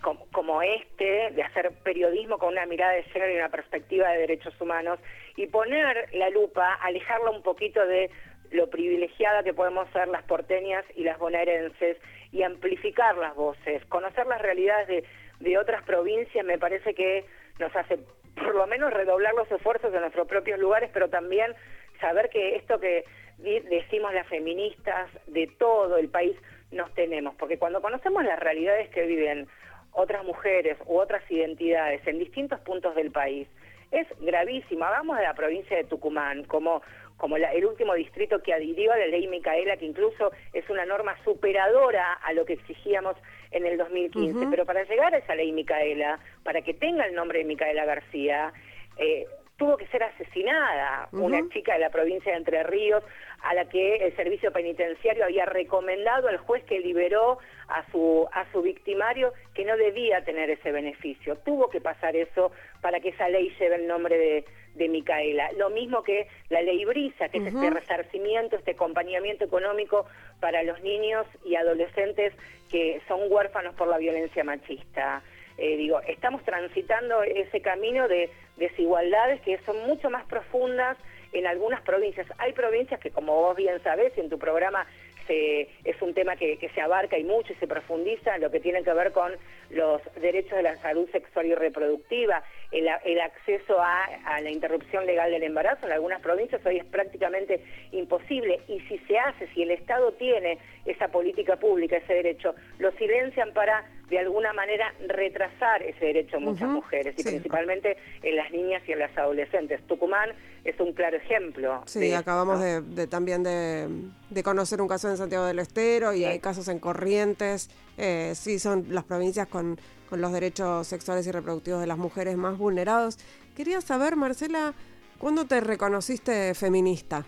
[0.02, 4.60] como, este, de hacer periodismo con una mirada de género y una perspectiva de derechos
[4.60, 4.98] humanos,
[5.36, 8.10] y poner la lupa, alejarla un poquito de
[8.50, 11.96] lo privilegiada que podemos ser las porteñas y las bonaerenses
[12.32, 15.04] y amplificar las voces, conocer las realidades de,
[15.40, 17.24] de otras provincias me parece que
[17.58, 17.98] nos hace
[18.34, 21.54] por lo menos redoblar los esfuerzos en nuestros propios lugares, pero también
[22.00, 23.04] saber que esto que
[23.38, 26.36] decimos las feministas de todo el país
[26.70, 29.48] nos tenemos, porque cuando conocemos las realidades que viven
[29.92, 33.48] otras mujeres u otras identidades en distintos puntos del país
[33.92, 34.84] es gravísimo.
[34.84, 36.82] Hagamos de la provincia de Tucumán como,
[37.18, 41.14] como el último distrito que adhirió a la ley Micaela, que incluso es una norma
[41.24, 43.16] superadora a lo que exigíamos
[43.50, 44.46] en el 2015.
[44.50, 48.52] Pero para llegar a esa ley Micaela, para que tenga el nombre de Micaela García,
[48.96, 49.26] eh,
[49.62, 53.04] tuvo que ser asesinada una chica de la provincia de Entre Ríos
[53.42, 58.44] a la que el servicio penitenciario había recomendado al juez que liberó a su a
[58.50, 61.36] su victimario que no debía tener ese beneficio.
[61.44, 64.44] Tuvo que pasar eso para que esa ley lleve el nombre de,
[64.74, 65.52] de Micaela.
[65.52, 70.06] Lo mismo que la ley Brisa, que es este resarcimiento, este acompañamiento económico
[70.40, 72.34] para los niños y adolescentes
[72.68, 75.22] que son huérfanos por la violencia machista.
[75.62, 80.98] Eh, digo, estamos transitando ese camino de desigualdades que son mucho más profundas
[81.32, 82.26] en algunas provincias.
[82.38, 84.84] Hay provincias que, como vos bien sabés, en tu programa
[85.28, 88.92] es un tema que, se abarca y mucho y se profundiza lo que tiene que
[88.92, 89.32] ver con
[89.70, 92.88] los derechos de la salud sexual y reproductiva, el,
[93.20, 95.86] acceso a, la interrupción legal del embarazo.
[95.86, 100.58] En algunas provincias hoy es prácticamente imposible y si se hace, si el Estado tiene
[100.84, 106.44] esa política pública, ese derecho, lo silencian para de alguna manera retrasar ese derecho en
[106.44, 109.80] muchas mujeres y principalmente en las niñas y en las adolescentes.
[109.86, 110.32] Tucumán
[110.64, 111.82] es un claro ejemplo.
[111.86, 116.68] Sí, acabamos de, también de, conocer un caso en Santiago del Estero y hay casos
[116.68, 117.70] en Corrientes.
[117.96, 119.78] Eh, sí, son las provincias con,
[120.10, 123.16] con los derechos sexuales y reproductivos de las mujeres más vulnerados.
[123.56, 124.74] Quería saber, Marcela,
[125.16, 127.24] ¿cuándo te reconociste feminista?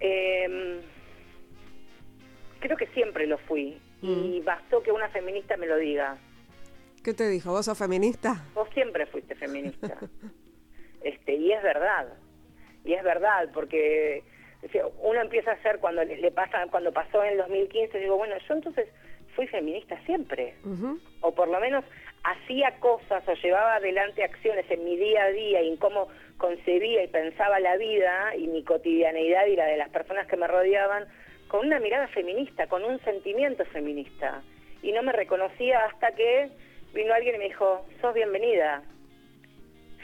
[0.00, 0.82] Eh,
[2.60, 4.44] creo que siempre lo fui y mm.
[4.44, 6.16] bastó que una feminista me lo diga.
[7.02, 7.50] ¿Qué te dijo?
[7.50, 8.44] ¿Vos sos feminista?
[8.54, 9.98] Vos siempre fuiste feminista.
[11.02, 12.14] este Y es verdad.
[12.84, 14.22] Y es verdad, porque
[15.02, 18.54] uno empieza a hacer cuando le pasa, cuando pasó en el 2015, digo, bueno, yo
[18.54, 18.88] entonces
[19.34, 20.54] fui feminista siempre.
[21.20, 21.84] O por lo menos
[22.24, 27.04] hacía cosas o llevaba adelante acciones en mi día a día y en cómo concebía
[27.04, 31.06] y pensaba la vida y mi cotidianeidad y la de las personas que me rodeaban
[31.48, 34.42] con una mirada feminista, con un sentimiento feminista.
[34.82, 36.50] Y no me reconocía hasta que
[36.94, 38.82] vino alguien y me dijo, sos bienvenida.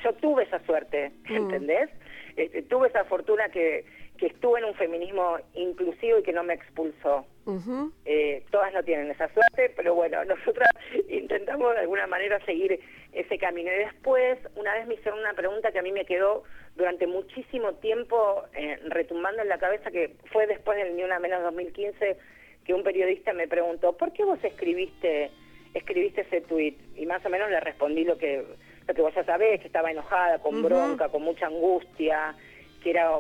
[0.03, 1.37] Yo tuve esa suerte, mm.
[1.37, 1.91] ¿entendés?
[2.37, 3.85] Este, tuve esa fortuna que,
[4.19, 7.27] que estuve en un feminismo inclusivo y que no me expulsó.
[8.07, 10.69] Eh, todas no tienen esa suerte, pero bueno, nosotras
[11.09, 12.81] intentamos de alguna manera seguir
[13.13, 13.71] ese camino.
[13.73, 16.45] Y después, una vez me hicieron una pregunta que a mí me quedó
[16.77, 21.43] durante muchísimo tiempo eh, retumbando en la cabeza, que fue después del Ni Una Menos
[21.43, 22.17] 2015,
[22.65, 25.31] que un periodista me preguntó, ¿por qué vos escribiste
[25.75, 26.79] escribiste ese tuit?
[26.97, 28.45] Y más o menos le respondí lo que,
[28.87, 32.35] lo que vos ya sabés, que estaba enojada, con bronca, con mucha angustia,
[32.83, 33.11] que era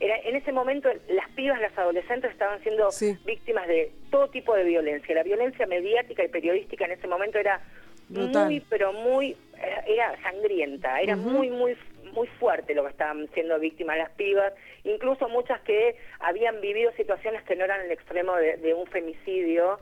[0.00, 2.88] era, en ese momento las pibas, las adolescentes estaban siendo
[3.24, 5.14] víctimas de todo tipo de violencia.
[5.14, 7.60] La violencia mediática y periodística en ese momento era
[8.08, 11.76] muy, pero muy, eh, era sangrienta, era muy, muy
[12.12, 14.52] muy fuerte lo que estaban siendo víctimas las pibas,
[14.84, 19.78] incluso muchas que habían vivido situaciones que no eran el extremo de, un femicidio.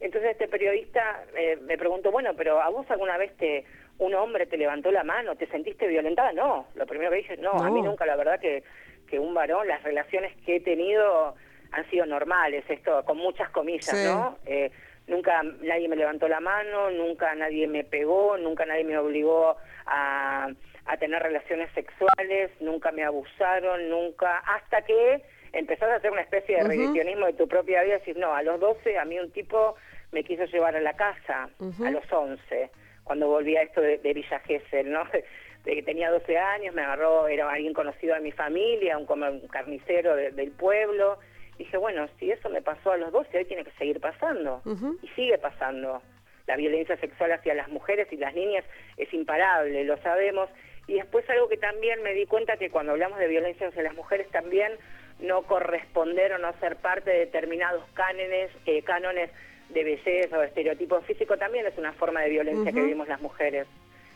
[0.00, 3.64] Entonces este periodista eh, me preguntó, bueno, pero ¿a vos alguna vez te
[3.98, 6.32] un hombre te levantó la mano, te sentiste violentada?
[6.32, 7.52] No, lo primero que dije, no.
[7.52, 8.62] a mí nunca, la verdad que
[9.06, 11.34] que un varón, las relaciones que he tenido
[11.72, 14.38] han sido normales, esto con muchas comillas, ¿no?
[14.46, 14.70] Eh,
[15.06, 20.48] nunca nadie me levantó la mano, nunca nadie me pegó, nunca nadie me obligó a,
[20.86, 26.56] a tener relaciones sexuales, nunca me abusaron, nunca, hasta que empezás a hacer una especie
[26.56, 29.76] de revisionismo de tu propia vida decir, no, a los 12 a mí un tipo
[30.12, 31.48] me quiso llevar a la casa,
[31.84, 32.70] a los 11,
[33.04, 35.04] cuando volví a esto de, de Villa Gesell, ¿no?
[35.74, 39.06] que tenía 12 años, me agarró, era alguien conocido de mi familia, un,
[39.48, 41.18] carnicero del pueblo.
[41.58, 44.62] Dije, bueno, si eso me pasó a los 12, hoy tiene que seguir pasando.
[45.02, 46.02] Y sigue pasando.
[46.46, 48.64] La violencia sexual hacia las mujeres y las niñas
[48.96, 50.48] es imparable, lo sabemos.
[50.86, 53.94] Y después algo que también me di cuenta que cuando hablamos de violencia hacia las
[53.94, 54.72] mujeres también
[55.18, 59.30] no corresponder o no ser parte de determinados cánones, eh, cánones
[59.70, 63.20] de belleza o de estereotipo físico también es una forma de violencia que vivimos las
[63.20, 63.66] mujeres.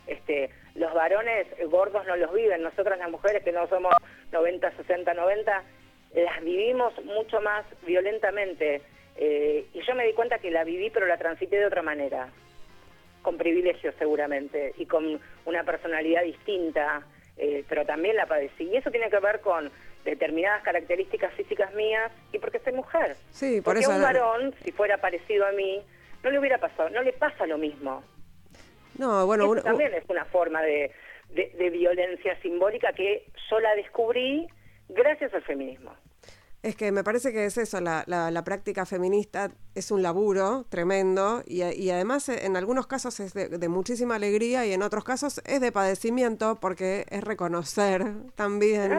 [0.07, 3.93] Este, los varones gordos no los viven, nosotras las mujeres que no somos
[4.31, 5.63] 90, 60, 90,
[6.15, 8.81] las vivimos mucho más violentamente.
[9.17, 12.29] Eh, y yo me di cuenta que la viví, pero la transité de otra manera,
[13.21, 17.03] con privilegios seguramente, y con una personalidad distinta,
[17.37, 18.63] eh, pero también la padecí.
[18.63, 19.71] Y eso tiene que ver con
[20.03, 23.15] determinadas características físicas mías y porque soy mujer.
[23.29, 25.81] Sí, por porque a un varón, si fuera parecido a mí,
[26.23, 28.03] no le hubiera pasado, no le pasa lo mismo.
[28.97, 30.91] No, bueno, también es una forma de,
[31.33, 34.47] de, violencia simbólica que yo la descubrí
[34.89, 35.95] gracias al feminismo.
[36.63, 41.41] Es que me parece que es eso, la, la, práctica feminista es un laburo tremendo
[41.47, 45.41] y, y además eh, en algunos casos es de, muchísima alegría y en otros casos
[45.45, 48.03] es de padecimiento porque es reconocer
[48.35, 48.91] también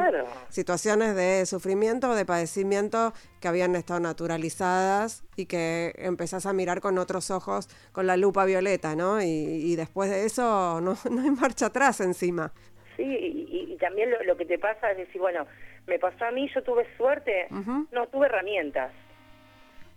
[0.48, 6.80] situaciones de sufrimiento o de padecimiento que habían estado naturalizadas y que empezás a mirar
[6.80, 9.22] con otros ojos, con la lupa violeta, ¿no?
[9.22, 12.52] Y, después de eso no, no hay marcha atrás encima.
[12.96, 15.44] Sí, y, también lo, lo que te pasa es decir, bueno,
[15.86, 17.46] me pasó a mí, yo tuve suerte,
[17.90, 18.92] no tuve herramientas.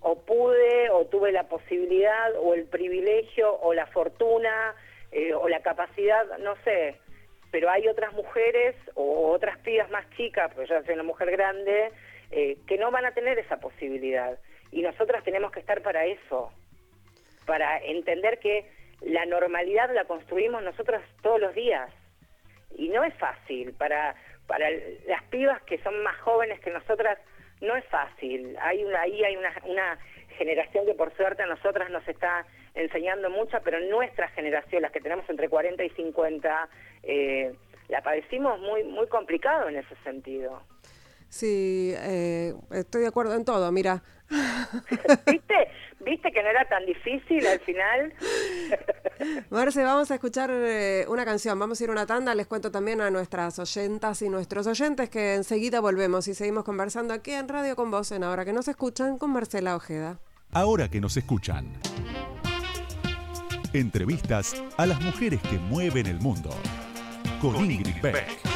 [0.01, 4.75] O pude, o tuve la posibilidad, o el privilegio, o la fortuna,
[5.11, 6.95] eh, o la capacidad, no sé.
[7.51, 11.91] Pero hay otras mujeres, o otras pibas más chicas, porque yo soy una mujer grande,
[12.31, 14.37] eh, que no van a tener esa posibilidad.
[14.71, 16.51] Y nosotras tenemos que estar para eso,
[17.45, 18.69] para entender que
[19.01, 21.89] la normalidad la construimos nosotras todos los días.
[22.77, 24.15] Y no es fácil para
[24.47, 24.69] para
[25.07, 27.17] las pibas que son más jóvenes que nosotras
[27.61, 28.55] no es fácil.
[28.61, 29.99] Hay una, ahí hay una, una
[30.37, 34.99] generación que por suerte a nosotras nos está enseñando mucha, pero nuestra generación, las que
[34.99, 36.69] tenemos entre 40 y 50,
[37.03, 37.53] eh,
[37.87, 40.61] la padecimos muy, muy complicado en ese sentido.
[41.29, 44.03] Sí, eh, estoy de acuerdo en todo, mira.
[45.25, 45.67] ¿Viste?
[46.05, 48.13] ¿Viste que no era tan difícil al final?
[49.49, 52.69] Marce, vamos a escuchar eh, una canción, vamos a ir a una tanda, les cuento
[52.69, 57.47] también a nuestras oyentas y nuestros oyentes que enseguida volvemos y seguimos conversando aquí en
[57.47, 60.19] Radio con Vos en Ahora que nos escuchan con Marcela Ojeda.
[60.51, 61.73] Ahora que nos escuchan.
[63.73, 66.51] Entrevistas a las mujeres que mueven el mundo.
[67.41, 68.54] Con, Ingrid Beck.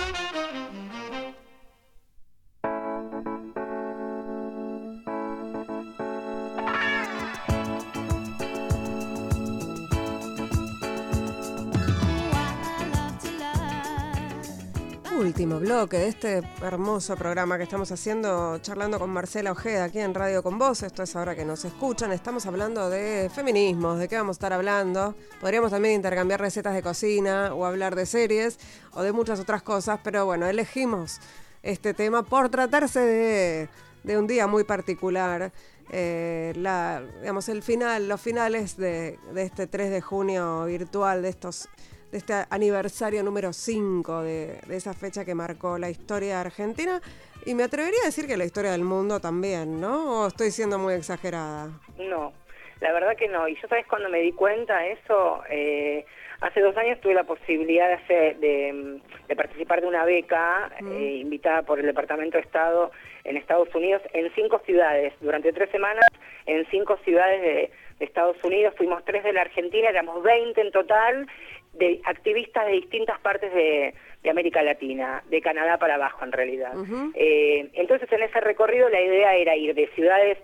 [15.80, 20.44] Bloque de este hermoso programa que estamos haciendo, charlando con Marcela Ojeda aquí en Radio
[20.44, 20.84] con Vos.
[20.84, 22.12] Esto es ahora que nos escuchan.
[22.12, 25.16] Estamos hablando de feminismos, de qué vamos a estar hablando.
[25.40, 28.60] Podríamos también intercambiar recetas de cocina o hablar de series
[28.92, 31.22] o de muchas otras cosas, pero bueno, elegimos
[31.64, 33.70] este tema por tratarse
[34.04, 35.54] de, un día muy particular.
[35.92, 41.70] Eh, la, digamos, el final, los finales de este 3 de junio virtual, de estos
[42.12, 47.02] de este aniversario número 5 de, esa fecha que marcó la historia de Argentina.
[47.46, 50.24] Y me atrevería a decir que la historia del mundo también, ¿no?
[50.24, 51.70] ¿O estoy siendo muy exagerada?
[51.98, 52.34] No,
[52.82, 53.48] la verdad que no.
[53.48, 53.86] Y yo, ¿sabes?
[53.88, 56.06] Cuando me di cuenta de eso, eh,
[56.42, 59.02] hace dos años tuve la posibilidad de, hacer, de,
[59.36, 62.92] participar de una beca eh, invitada por el Departamento de Estado
[63.24, 65.14] en Estados Unidos en cinco ciudades.
[65.22, 66.06] Durante tres semanas,
[66.46, 68.74] en cinco ciudades de, de Estados Unidos.
[68.78, 71.28] Fuimos tres de la Argentina, éramos 20 en total
[71.74, 73.94] de activistas de distintas partes de,
[74.30, 76.74] América Latina, de Canadá para abajo en realidad.
[77.16, 80.38] Eh, entonces en ese recorrido la idea era ir de ciudades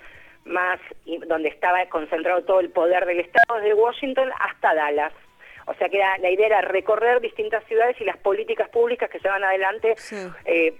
[0.45, 0.80] más
[1.28, 5.13] donde estaba concentrado todo el poder del Estado, de Washington hasta Dallas.
[5.67, 9.28] O sea que la idea era recorrer distintas ciudades y las políticas públicas que se
[9.28, 9.95] van adelante
[10.45, 10.76] eh,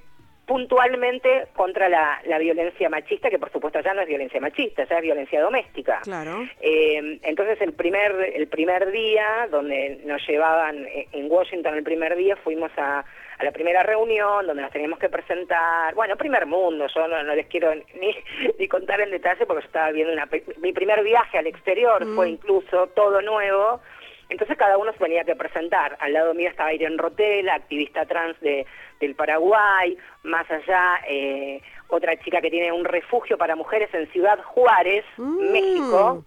[0.46, 5.02] puntualmente contra la, violencia machista, que por supuesto ya no es violencia machista, ya es
[5.02, 6.02] violencia doméstica.
[6.04, 6.44] Claro.
[6.62, 12.16] Eh, entonces el primer, el primer día, donde nos llevaban eh, en Washington el primer
[12.16, 13.04] día, fuimos a,
[13.38, 17.48] a la primera reunión donde nos teníamos que presentar, bueno, primer mundo, yo no, les
[17.48, 18.16] quiero ni,
[18.60, 20.28] ni, contar en detalle porque yo estaba viendo una,
[20.62, 22.30] mi primer viaje al exterior, fue mm.
[22.30, 23.82] incluso todo nuevo,
[24.30, 25.98] entonces cada uno se tenía que presentar.
[26.00, 28.66] Al lado mío estaba Irene Rotela, activista trans de,
[29.00, 34.42] del Paraguay, más allá eh, otra chica que tiene un refugio para mujeres en Ciudad
[34.44, 35.52] Juárez, mm.
[35.52, 36.26] México.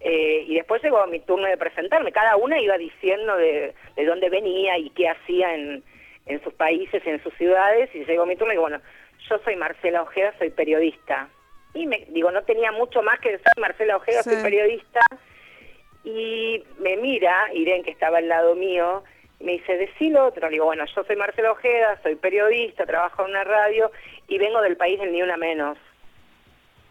[0.00, 2.12] Eh, y después llegó mi turno de presentarme.
[2.12, 5.84] Cada una iba diciendo de, de dónde venía y qué hacía en,
[6.26, 7.88] en sus países, en sus ciudades.
[7.94, 8.80] Y llegó mi turno y digo, bueno,
[9.28, 11.28] yo soy Marcela Ojeda, soy periodista.
[11.74, 15.00] Y me digo, no tenía mucho más que decir, Marcela Ojeda, soy periodista
[16.04, 19.02] y me mira, Irene, que estaba al lado mío,
[19.40, 20.48] me dice, decilo otro.
[20.48, 23.90] Le digo, bueno, yo soy Marcelo Ojeda, soy periodista, trabajo en una radio
[24.28, 25.78] y vengo del país del Ni Una Menos.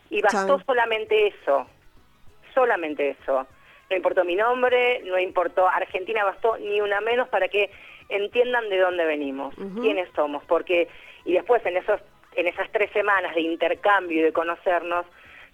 [0.09, 1.67] Y bastó solamente eso,
[2.53, 3.47] solamente eso.
[3.89, 7.69] No importó mi nombre, no importó Argentina, bastó ni una menos para que
[8.09, 10.89] entiendan de dónde venimos, quiénes somos, porque
[11.23, 12.01] y después en esos
[12.35, 15.05] en esas tres semanas de intercambio y de conocernos,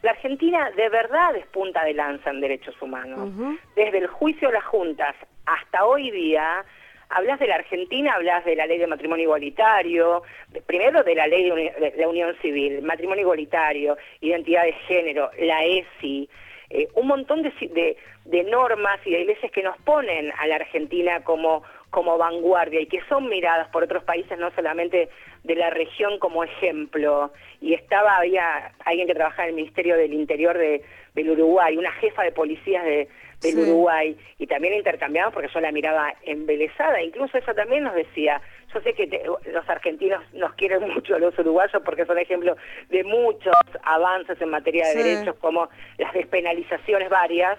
[0.02, 3.30] la Argentina de verdad es punta de lanza en derechos humanos.
[3.76, 6.64] Desde el juicio de las juntas hasta hoy día,
[7.10, 10.24] hablas de la Argentina, hablas de la ley de matrimonio igualitario,
[10.66, 16.30] primero de la ley de, la unión civil, matrimonio igualitario, identidad de género, la ESI,
[16.70, 21.24] eh, un montón de, de, normas y de leyes que nos ponen a la Argentina
[21.24, 25.10] como, como vanguardia y que son miradas por otros países no solamente
[25.48, 27.32] de la región como ejemplo.
[27.62, 30.84] Y estaba, había alguien que trabajaba en el Ministerio del Interior de,
[31.16, 33.08] del Uruguay, una jefa de policías de,
[33.42, 38.42] del Uruguay, y también intercambiamos porque yo la miraba embelesada, incluso ella también nos decía,
[38.74, 42.56] yo sé que los argentinos nos quieren mucho a los uruguayos porque son ejemplo
[42.90, 47.58] de muchos avances en materia de derechos, como las despenalizaciones varias,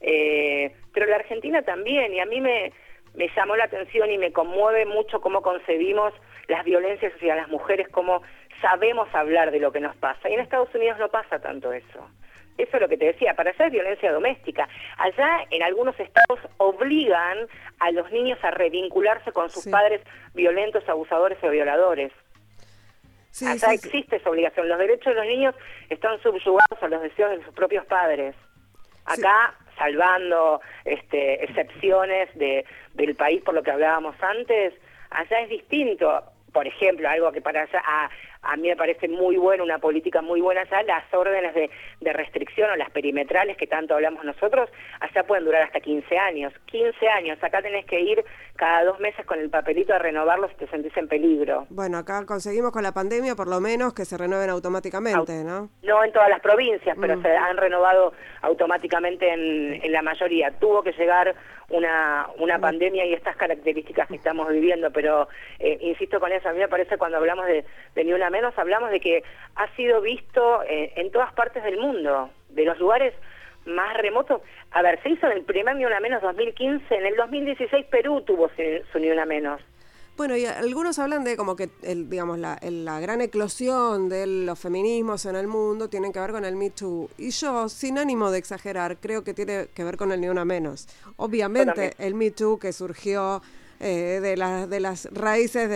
[0.00, 2.72] eh, pero la Argentina también, y a mí me,
[3.14, 6.12] me llamó la atención y me conmueve mucho cómo concebimos
[6.48, 8.22] las violencias hacia las mujeres, cómo
[8.60, 10.28] sabemos hablar de lo que nos pasa.
[10.28, 12.08] Y en Estados Unidos no pasa tanto eso.
[12.56, 14.68] Eso es lo que te decía, para hacer violencia doméstica.
[14.96, 17.46] Allá en algunos estados obligan
[17.78, 20.00] a los niños a revincularse con sus padres
[20.34, 22.12] violentos, abusadores o violadores.
[23.46, 24.68] Allá existe esa obligación.
[24.68, 25.54] Los derechos de los niños
[25.88, 28.34] están subyugados a los deseos de sus propios padres.
[29.04, 34.74] Acá, salvando este, excepciones de, del país por lo que hablábamos antes,
[35.10, 36.24] allá es distinto.
[36.58, 38.10] Por ejemplo, algo que para a,
[38.42, 42.68] a mí me parece muy bueno, una política muy buena allá, las órdenes de, restricción
[42.72, 46.52] o las perimetrales que tanto hablamos nosotros, allá pueden durar hasta 15 años.
[46.66, 48.24] 15 años, acá tenés que ir
[48.56, 51.68] cada dos meses con el papelito a renovarlos si te sentís en peligro.
[51.70, 55.70] Bueno, acá conseguimos con la pandemia por lo menos que se renueven automáticamente, ¿no?
[55.84, 57.22] No en todas las provincias, pero mm.
[57.22, 60.50] se han renovado automáticamente en, en la mayoría.
[60.58, 61.36] Tuvo que llegar
[61.70, 66.52] una, una pandemia y estas características que estamos viviendo, pero eh, insisto con eso, a
[66.52, 67.64] mí me parece cuando hablamos de,
[68.04, 69.22] Ni Una Menos, hablamos de que
[69.54, 73.12] ha sido visto eh, en todas partes del mundo, de los lugares
[73.66, 74.40] más remotos.
[74.70, 78.50] A ver, se hizo el primer Ni Una Menos 2015, en el 2016 Perú tuvo
[78.92, 79.60] su Ni Una Menos.
[80.18, 84.58] Bueno, y algunos hablan de como que, el, digamos, la, la, gran eclosión de los
[84.58, 87.08] feminismos en el mundo tienen que ver con el Me Too.
[87.18, 90.44] Y yo, sin ánimo de exagerar, creo que tiene que ver con el Ni Una
[90.44, 90.88] Menos.
[91.18, 93.40] Obviamente, el Me Too que surgió
[93.78, 95.70] eh, de, de las raíces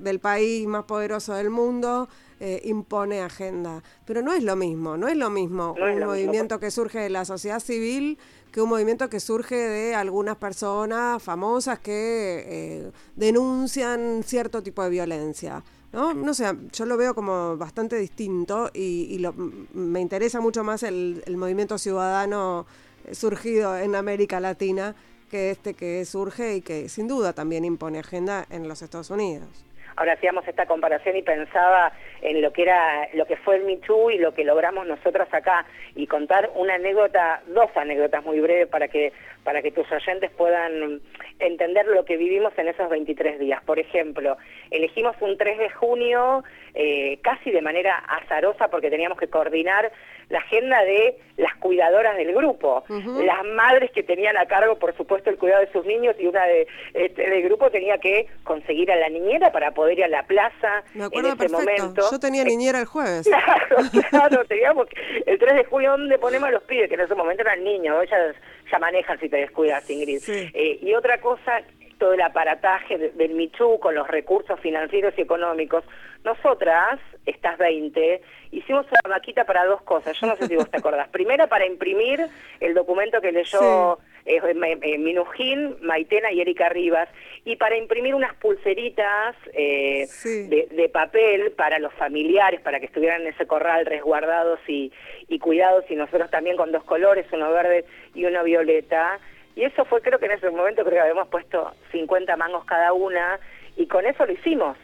[0.00, 3.82] del país más poderoso del mundo, eh, impone agenda.
[4.04, 7.24] Pero no es lo mismo, no es lo mismo un movimiento que surge de la
[7.24, 8.18] sociedad civil
[8.52, 14.90] que un movimiento que surge de algunas personas famosas que eh, denuncian cierto tipo de
[14.90, 15.62] violencia.
[15.92, 16.14] ¿no?
[16.14, 21.22] No sé, yo lo veo como bastante distinto y, lo, me interesa mucho más el,
[21.26, 22.66] el, movimiento ciudadano
[23.12, 24.94] surgido en América Latina
[25.30, 29.48] que este que surge y que sin duda también impone agenda en los Estados Unidos
[29.96, 33.76] ahora hacíamos esta comparación y pensaba en lo que era lo que fue el Me
[33.78, 35.64] Too y lo que logramos nosotros acá.
[35.94, 39.12] Y contar una anécdota, dos anécdotas muy breves para que
[39.44, 41.00] para que tus oyentes puedan
[41.40, 43.62] entender lo que vivimos en esos 23 días.
[43.64, 44.36] Por ejemplo,
[44.70, 49.90] elegimos un 3 de junio eh, casi de manera azarosa porque teníamos que coordinar
[50.30, 55.28] la agenda de las cuidadoras del grupo, las madres que tenían a cargo, por supuesto,
[55.28, 58.96] el cuidado de sus niños y una de, este, del grupo tenía que conseguir a
[58.96, 62.02] la niñera para poder ir a la plaza Me acuerdo en ese momento.
[62.10, 63.28] Yo tenía niñera el jueves.
[63.40, 63.76] Claro,
[64.10, 64.86] claro, teníamos
[65.26, 66.88] el 3 de julio, ¿dónde ponemos a los pibes?
[66.88, 68.36] Que en ese momento eran niños, ellas
[68.70, 70.22] ya manejan si te descuidas, Ingrid.
[70.28, 71.62] Eh, y otra cosa,
[71.98, 75.84] todo el aparataje del Michu con los recursos financieros y económicos.
[76.24, 80.18] Nosotras, estas 20, hicimos una vaquita para dos cosas.
[80.20, 81.08] Yo no sé si vos te acordás.
[81.12, 82.26] Primera, para imprimir
[82.60, 83.98] el documento que leyó
[84.30, 87.08] eh, Minujín, Maitena y Erika Rivas,
[87.44, 93.28] y para imprimir unas pulseritas eh, de, papel para los familiares, para que estuvieran en
[93.28, 94.92] ese corral resguardados y,
[95.28, 99.18] y cuidados, y nosotros también con dos colores, uno verde y uno violeta.
[99.56, 102.92] Y eso fue, creo que en ese momento, creo que habíamos puesto 50 mangos cada
[102.92, 103.40] una,
[103.76, 104.76] y con eso lo hicimos.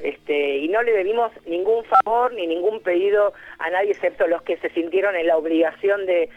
[0.00, 4.56] Este, y no le debimos ningún favor ni ningún pedido a nadie excepto los que
[4.56, 6.30] se sintieron en la obligación de,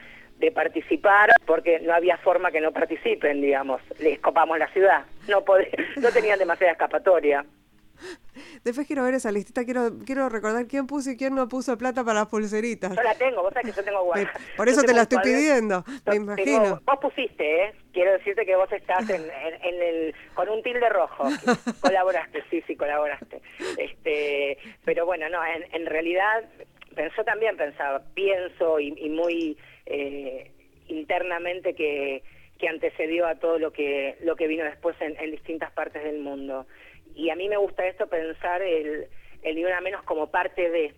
[0.44, 3.82] de participar porque no había forma que no participen, digamos.
[4.00, 5.06] Les copamos la ciudad.
[5.28, 5.44] No,
[6.02, 7.46] no tenían demasiada escapatoria.
[8.64, 12.04] Después quiero ver esa listita, quiero quiero recordar quién puso y quién no puso plata
[12.04, 12.96] para las pulseritas.
[12.96, 14.34] Yo la tengo, vos sabés que yo tengo guardada.
[14.58, 16.82] Por eso te la estoy pidiendo, me imagino.
[16.86, 17.74] vos pusiste, ¿eh?
[17.94, 19.22] Quiero decirte que vos estás en,
[19.64, 21.26] el, con un tilde rojo.
[21.82, 23.42] colaboraste, sí, sí, colaboraste.
[23.78, 26.44] Este, pero bueno, no, en, realidad,
[26.96, 30.52] yo también pensaba, pienso y, muy eh,
[30.88, 32.24] internamente que,
[32.60, 36.20] que antecedió a todo lo que, lo que vino después en, en distintas partes del
[36.20, 36.66] mundo.
[37.16, 39.08] Y a mí me gusta esto pensar el,
[39.44, 40.94] el ni una menos como parte de,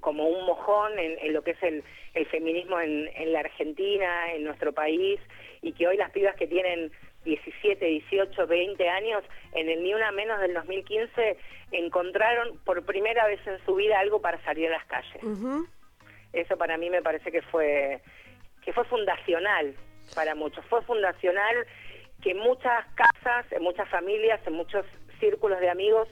[0.00, 1.82] como un mojón en, lo que es el,
[2.14, 5.20] el feminismo en, en, la Argentina, en nuestro país,
[5.62, 6.92] y que hoy las pibas que tienen
[7.26, 11.36] 17, 18, 20 años, en el ni una menos del 2015,
[11.72, 15.68] encontraron por primera vez en su vida algo para salir a las calles.
[16.32, 18.00] Eso para mí me parece que fue,
[18.64, 19.74] que fue fundacional
[20.14, 21.66] para muchos, fue fundacional
[22.22, 24.86] que muchas casas, en muchas familias, en muchos
[25.18, 26.08] círculos de amigos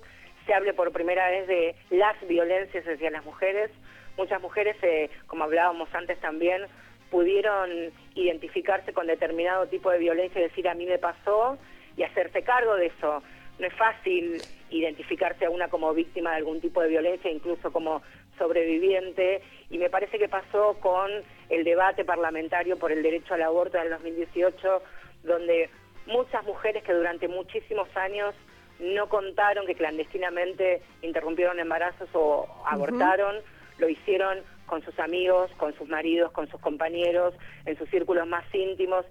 [0.47, 3.71] se hable por primera vez de las violencias hacia las mujeres.
[4.17, 6.67] Muchas mujeres, eh, como hablábamos antes también,
[7.15, 7.71] pudieron
[8.17, 11.57] identificarse con determinado tipo de violencia y decir a mí me pasó
[11.97, 13.23] y hacerse cargo de eso.
[13.61, 18.03] No es fácil identificarse a una como víctima de algún tipo de violencia, incluso como
[18.37, 21.09] sobreviviente, y me parece que pasó con
[21.51, 24.83] el debate parlamentario por el derecho al aborto del 2018,
[25.23, 25.71] donde
[26.07, 28.35] muchas mujeres que durante muchísimos años
[28.81, 33.37] no contaron que clandestinamente interrumpieron embarazos o abortaron,
[33.79, 37.35] lo hicieron con sus amigos, con sus maridos, con sus compañeros,
[37.67, 39.05] en sus círculos más íntimos.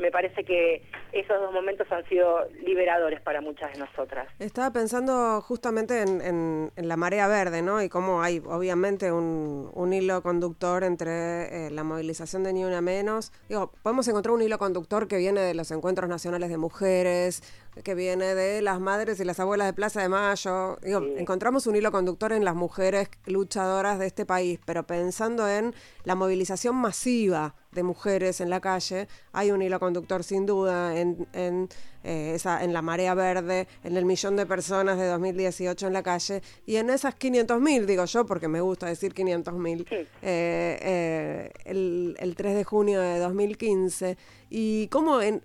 [0.00, 0.82] Me parece que
[1.12, 4.28] esos dos momentos han sido liberadores para muchas de nosotras.
[4.38, 7.82] Estaba pensando justamente en, la marea verde, ¿no?
[7.82, 13.32] Y cómo hay obviamente un, hilo conductor entre eh, la movilización de Ni Una Menos.
[13.48, 17.42] Digo, podemos encontrar un hilo conductor que viene de los encuentros nacionales de mujeres,
[17.82, 20.78] que viene de las madres y las abuelas de Plaza de Mayo.
[20.82, 25.74] Encontramos un hilo conductor en las mujeres luchadoras de este país, pero pensando en
[26.04, 31.28] la movilización masiva de mujeres en la calle, hay un hilo conductor sin duda en,
[31.32, 31.68] en,
[32.02, 36.02] eh, esa, en la marea verde, en el millón de personas de 2018 en la
[36.02, 42.16] calle y en esas 500.000, digo yo, porque me gusta decir 500.000, eh, eh, el,
[42.18, 44.18] el 3 de junio de 2015.
[44.50, 45.42] Y cómo en,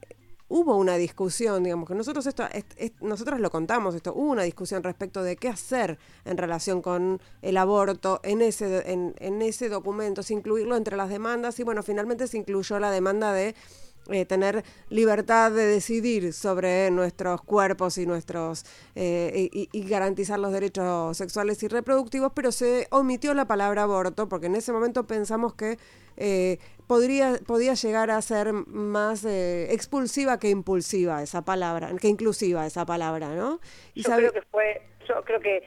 [0.56, 2.46] hubo una discusión, digamos, que nosotros esto,
[3.02, 7.58] nosotros lo contamos esto, hubo una discusión respecto de qué hacer en relación con el
[7.58, 12.26] aborto en ese, en, en ese documento, si incluirlo entre las demandas y bueno, finalmente
[12.28, 13.54] se incluyó la demanda de
[14.12, 21.18] eh, tener libertad de decidir sobre nuestros cuerpos y nuestros eh, y, garantizar los derechos
[21.18, 25.78] sexuales y reproductivos, pero se omitió la palabra aborto porque en ese momento pensamos que
[26.18, 32.86] eh, podría podía llegar a ser más expulsiva que impulsiva esa palabra, que inclusiva esa
[32.86, 33.60] palabra, ¿no?
[33.96, 35.64] Y yo creo que fue, yo creo que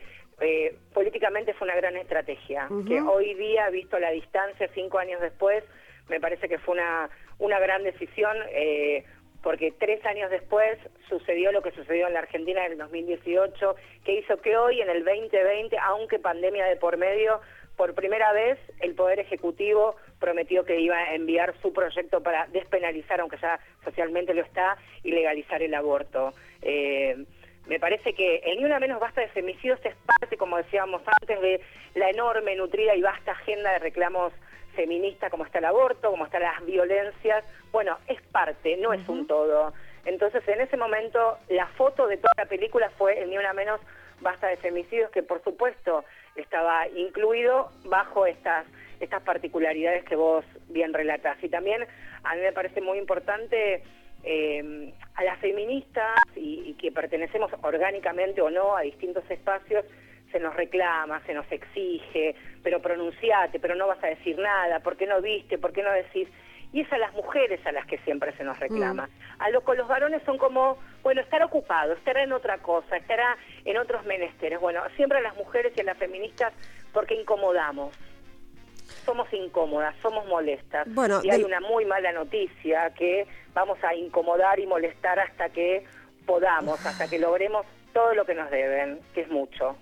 [0.94, 5.64] políticamente fue una gran estrategia, que hoy día, visto la distancia, cinco años después,
[6.08, 9.04] me parece que fue una, una gran decisión, eh,
[9.42, 10.78] porque tres años después
[11.08, 14.90] sucedió lo que sucedió en la Argentina en el 2018, que hizo que hoy, en
[14.90, 17.40] el 2020, aunque pandemia de por medio,
[17.76, 23.20] por primera vez el Poder Ejecutivo prometió que iba a enviar su proyecto para despenalizar,
[23.20, 26.34] aunque ya socialmente lo está, y legalizar el aborto.
[26.60, 27.24] Eh,
[27.68, 31.40] me parece que el Ni Una Menos Basta de Femicidios es parte, como decíamos antes,
[31.40, 31.60] de
[31.94, 34.32] la enorme, nutrida y vasta agenda de reclamos
[34.78, 39.26] feminista como está el aborto, como están las violencias, bueno, es parte, no es un
[39.26, 39.72] todo.
[40.04, 43.80] Entonces, en ese momento, la foto de toda la película fue el ni una menos
[44.20, 46.04] basta de femicidios, que por supuesto
[46.36, 48.66] estaba incluido bajo estas
[49.00, 51.36] estas particularidades que vos bien relatas.
[51.42, 51.84] Y también
[52.22, 53.82] a mí me parece muy importante
[54.24, 59.84] eh, a las feministas y que pertenecemos orgánicamente o no a distintos espacios,
[60.30, 64.96] se nos reclama, se nos exige, pero pronunciate, pero no vas a decir nada, ¿por
[64.96, 65.58] qué no viste?
[65.58, 66.28] ¿Por qué no decís?
[66.72, 69.06] Y es a las mujeres a las que siempre se nos reclama.
[69.06, 69.42] Mm.
[69.42, 73.38] A lo con los varones son como, bueno, estar ocupado, estar en otra cosa, estará
[73.64, 74.60] en otros menesteres.
[74.60, 76.52] Bueno, siempre a las mujeres y a las feministas
[76.92, 77.94] porque incomodamos.
[79.04, 80.86] Somos incómodas, somos molestas.
[80.92, 85.84] Bueno, y hay una muy mala noticia que vamos a incomodar y molestar hasta que
[86.26, 87.64] podamos, hasta que logremos
[87.94, 89.76] todo lo que nos deben, que es mucho.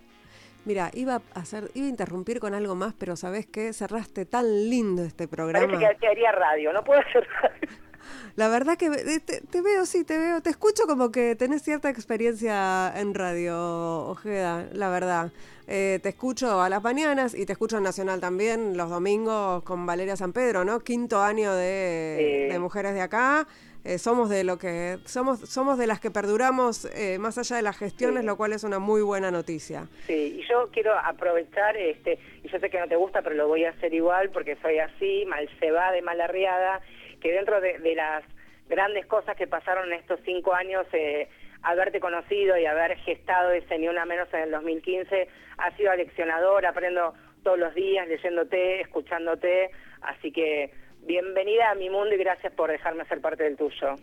[0.66, 3.72] Mira, iba a hacer, iba a interrumpir con algo más, pero ¿sabes qué?
[3.72, 5.64] Cerraste tan lindo este programa.
[5.64, 7.68] Parece que, haría radio, no puedo hacer radio.
[8.34, 11.88] La verdad que eh, te, veo, sí, te veo, te escucho como que tenés cierta
[11.88, 15.30] experiencia en radio, Ojeda, la verdad.
[15.68, 19.86] Eh, te escucho a las mañanas y te escucho en Nacional también los domingos con
[19.86, 20.80] Valeria San Pedro, ¿no?
[20.80, 23.46] Quinto año de, de Mujeres de Acá.
[23.86, 27.62] Eh, somos de lo que somos somos de las que perduramos eh, más allá de
[27.62, 29.86] las gestiones, lo cual es una muy buena noticia.
[30.08, 33.46] Sí, y yo quiero aprovechar, este, y yo sé que no te gusta, pero lo
[33.46, 36.80] voy a hacer igual porque soy así, mal se va de malarriada,
[37.20, 38.24] que dentro de, las
[38.68, 41.28] grandes cosas que pasaron en estos cinco años, eh,
[41.62, 45.28] haberte conocido y haber gestado ese ni una menos en el 2015
[45.58, 47.14] ha sido aleccionador, aprendo
[47.44, 49.70] todos los días leyéndote, escuchándote,
[50.02, 50.72] así que
[51.06, 53.94] bienvenida a mi mundo y gracias por dejarme ser parte del tuyo.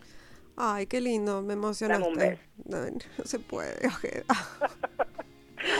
[0.55, 2.39] Ay, qué lindo, me emocionaste.
[2.65, 2.77] No,
[3.23, 3.75] se puede,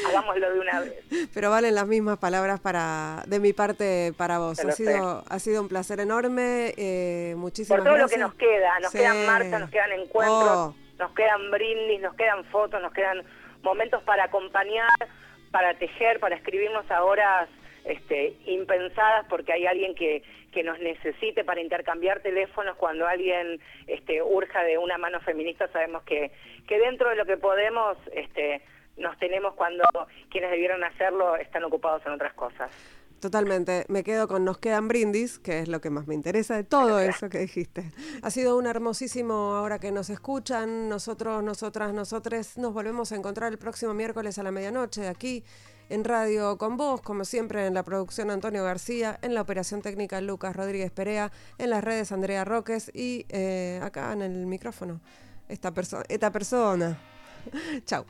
[0.07, 0.93] Hagámoslo de una vez.
[1.33, 4.59] Pero valen las mismas palabras para de mi parte para vos.
[4.59, 6.73] Ha sido, ha sido un placer enorme.
[6.77, 8.79] Eh, muchísimas Por todo lo que nos queda.
[8.79, 10.75] Nos quedan marchas, nos quedan encuentros, oh.
[10.97, 13.23] nos quedan brindis, nos quedan fotos, nos quedan
[13.61, 14.87] momentos para acompañar,
[15.51, 17.47] para tejer, para escribirnos ahora
[17.85, 24.21] este, impensadas porque hay alguien que, que nos necesite para intercambiar teléfonos cuando alguien este,
[24.21, 26.31] urja de una mano feminista sabemos que,
[26.67, 28.61] que dentro de lo que podemos este,
[28.97, 29.83] nos tenemos cuando
[30.29, 32.71] quienes debieron hacerlo están ocupados en otras cosas.
[33.19, 33.85] Totalmente.
[33.87, 36.99] Me quedo con Nos quedan brindis, que es lo que más me interesa de todo
[36.99, 37.89] eso que dijiste.
[38.21, 40.89] Ha sido un hermosísimo ahora que nos escuchan.
[40.89, 45.45] Nosotros, nosotras, nosotres nos volvemos a encontrar el próximo miércoles a la medianoche aquí
[45.89, 50.21] en Radio con vos, como siempre en la producción Antonio García, en la operación técnica
[50.21, 55.01] Lucas Rodríguez Perea, en las redes Andrea Roques y eh, acá en el micrófono
[55.47, 55.73] esta,
[56.09, 56.97] esta persona.
[57.85, 58.05] Chao.